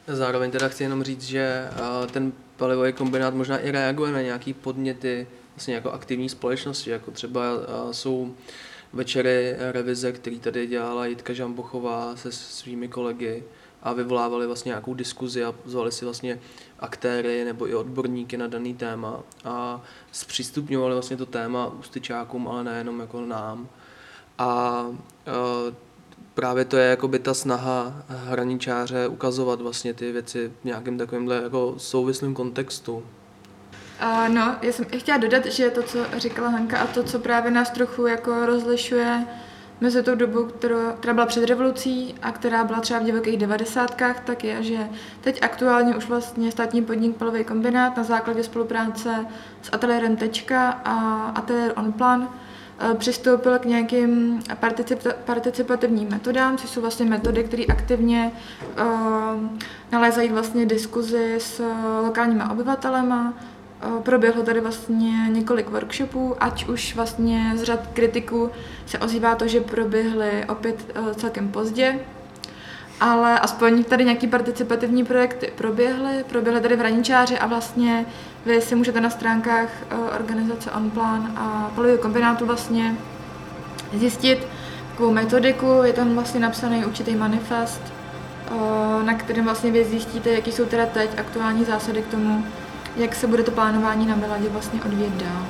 Zároveň 0.07 0.51
teda 0.51 0.67
chci 0.67 0.83
jenom 0.83 1.03
říct, 1.03 1.23
že 1.23 1.69
ten 2.11 2.31
palivový 2.57 2.93
kombinát 2.93 3.33
možná 3.33 3.57
i 3.57 3.71
reaguje 3.71 4.11
na 4.11 4.21
nějaký 4.21 4.53
podněty 4.53 5.27
vlastně 5.55 5.75
jako 5.75 5.91
aktivní 5.91 6.29
společnosti, 6.29 6.89
jako 6.89 7.11
třeba 7.11 7.43
jsou 7.91 8.35
večery 8.93 9.55
revize, 9.71 10.11
který 10.11 10.39
tady 10.39 10.67
dělala 10.67 11.05
Jitka 11.05 11.33
Žambochová 11.33 12.15
se 12.15 12.31
svými 12.31 12.87
kolegy 12.87 13.43
a 13.83 13.93
vyvolávali 13.93 14.47
vlastně 14.47 14.69
nějakou 14.69 14.93
diskuzi 14.93 15.43
a 15.43 15.55
zvali 15.65 15.91
si 15.91 16.05
vlastně 16.05 16.39
aktéry 16.79 17.45
nebo 17.45 17.67
i 17.67 17.75
odborníky 17.75 18.37
na 18.37 18.47
daný 18.47 18.73
téma 18.73 19.23
a 19.45 19.81
zpřístupňovali 20.11 20.93
vlastně 20.93 21.17
to 21.17 21.25
téma 21.25 21.67
ústyčákům, 21.67 22.47
ale 22.47 22.63
nejenom 22.63 22.99
jako 22.99 23.21
nám. 23.21 23.69
A 24.37 24.85
e, 25.27 25.75
právě 26.33 26.65
to 26.65 26.77
je 26.77 26.89
jako 26.89 27.07
by 27.07 27.19
ta 27.19 27.33
snaha 27.33 28.03
hraničáře 28.07 29.07
ukazovat 29.07 29.61
vlastně 29.61 29.93
ty 29.93 30.11
věci 30.11 30.51
v 30.61 30.65
nějakém 30.65 30.97
takovémhle 30.97 31.35
jako 31.43 31.73
souvislém 31.77 32.33
kontextu. 32.33 33.03
No, 34.27 34.55
já 34.61 34.71
jsem 34.71 34.85
chtěla 34.85 35.17
dodat, 35.17 35.45
že 35.45 35.69
to, 35.69 35.83
co 35.83 35.99
říkala 36.17 36.49
Hanka 36.49 36.77
a 36.77 36.87
to, 36.87 37.03
co 37.03 37.19
právě 37.19 37.51
nás 37.51 37.69
trochu 37.69 38.07
jako 38.07 38.45
rozlišuje 38.45 39.25
mezi 39.81 40.03
tou 40.03 40.15
dobou, 40.15 40.45
kterou, 40.45 40.75
která 40.99 41.13
byla 41.13 41.25
před 41.25 41.45
revolucí 41.45 42.15
a 42.21 42.31
která 42.31 42.63
byla 42.63 42.79
třeba 42.79 42.99
v 42.99 43.03
divokých 43.03 43.37
devadesátkách, 43.37 44.19
tak 44.19 44.43
je, 44.43 44.63
že 44.63 44.89
teď 45.21 45.43
aktuálně 45.43 45.95
už 45.95 46.05
vlastně 46.07 46.51
státní 46.51 46.85
podnik 46.85 47.15
Palový 47.15 47.43
kombinát 47.43 47.97
na 47.97 48.03
základě 48.03 48.43
spolupráce 48.43 49.25
s 49.61 49.69
ateliérem 49.71 50.15
Tečka 50.15 50.69
a 50.85 51.25
ateliér 51.35 51.73
Onplan 51.77 52.29
přistoupil 52.97 53.59
k 53.59 53.65
nějakým 53.65 54.43
participativním 55.25 56.09
metodám, 56.09 56.57
což 56.57 56.69
jsou 56.69 56.81
vlastně 56.81 57.05
metody, 57.05 57.43
které 57.43 57.63
aktivně 57.65 58.31
uh, 58.61 59.59
nalézají 59.91 60.29
vlastně 60.29 60.65
diskuzi 60.65 61.35
s 61.37 61.61
lokálníma 62.03 62.51
obyvatelema, 62.51 63.33
Proběhlo 64.03 64.43
tady 64.43 64.61
vlastně 64.61 65.11
několik 65.29 65.69
workshopů, 65.69 66.35
ať 66.39 66.67
už 66.67 66.95
vlastně 66.95 67.51
z 67.55 67.63
řad 67.63 67.87
kritiků 67.93 68.49
se 68.85 68.99
ozývá 68.99 69.35
to, 69.35 69.47
že 69.47 69.61
proběhly 69.61 70.45
opět 70.49 70.91
e, 70.95 71.13
celkem 71.13 71.47
pozdě, 71.49 71.99
ale 72.99 73.39
aspoň 73.39 73.83
tady 73.83 74.05
nějaký 74.05 74.27
participativní 74.27 75.05
projekty 75.05 75.53
proběhly, 75.55 76.23
proběhly 76.29 76.61
tady 76.61 76.75
v 76.75 76.81
Raničáři 76.81 77.39
a 77.39 77.47
vlastně 77.47 78.05
vy 78.45 78.61
si 78.61 78.75
můžete 78.75 79.01
na 79.01 79.09
stránkách 79.09 79.69
e, 79.89 79.95
organizace 79.95 80.71
Onplan 80.71 81.33
a 81.35 81.71
Polového 81.75 81.97
kombinátu 81.97 82.45
vlastně 82.45 82.95
zjistit 83.93 84.47
takovou 85.01 85.13
metodiku, 85.13 85.83
je 85.83 85.93
tam 85.93 86.13
vlastně 86.13 86.39
napsaný 86.39 86.85
určitý 86.85 87.15
manifest, 87.15 87.81
eh, 88.47 89.03
na 89.03 89.13
kterém 89.13 89.45
vlastně 89.45 89.71
vy 89.71 89.85
zjistíte, 89.85 90.29
jaký 90.29 90.51
jsou 90.51 90.65
teda 90.65 90.85
teď 90.85 91.19
aktuální 91.19 91.65
zásady 91.65 92.01
k 92.01 92.07
tomu, 92.07 92.45
jak 92.95 93.15
se 93.15 93.27
bude 93.27 93.43
to 93.43 93.51
plánování 93.51 94.05
na 94.05 94.15
Miladě 94.15 94.49
vlastně 94.49 94.83
odvíjet 94.83 95.13
dál. 95.13 95.45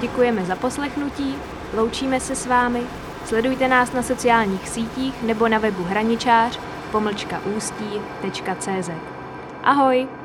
Děkujeme 0.00 0.44
za 0.44 0.56
poslechnutí, 0.56 1.36
loučíme 1.74 2.20
se 2.20 2.34
s 2.34 2.46
vámi, 2.46 2.82
sledujte 3.24 3.68
nás 3.68 3.92
na 3.92 4.02
sociálních 4.02 4.68
sítích 4.68 5.22
nebo 5.22 5.48
na 5.48 5.58
webu 5.58 5.84
hraničář 5.84 6.60
pomlčka 6.92 7.40
ústí.cz. 7.56 8.90
Ahoj! 9.62 10.21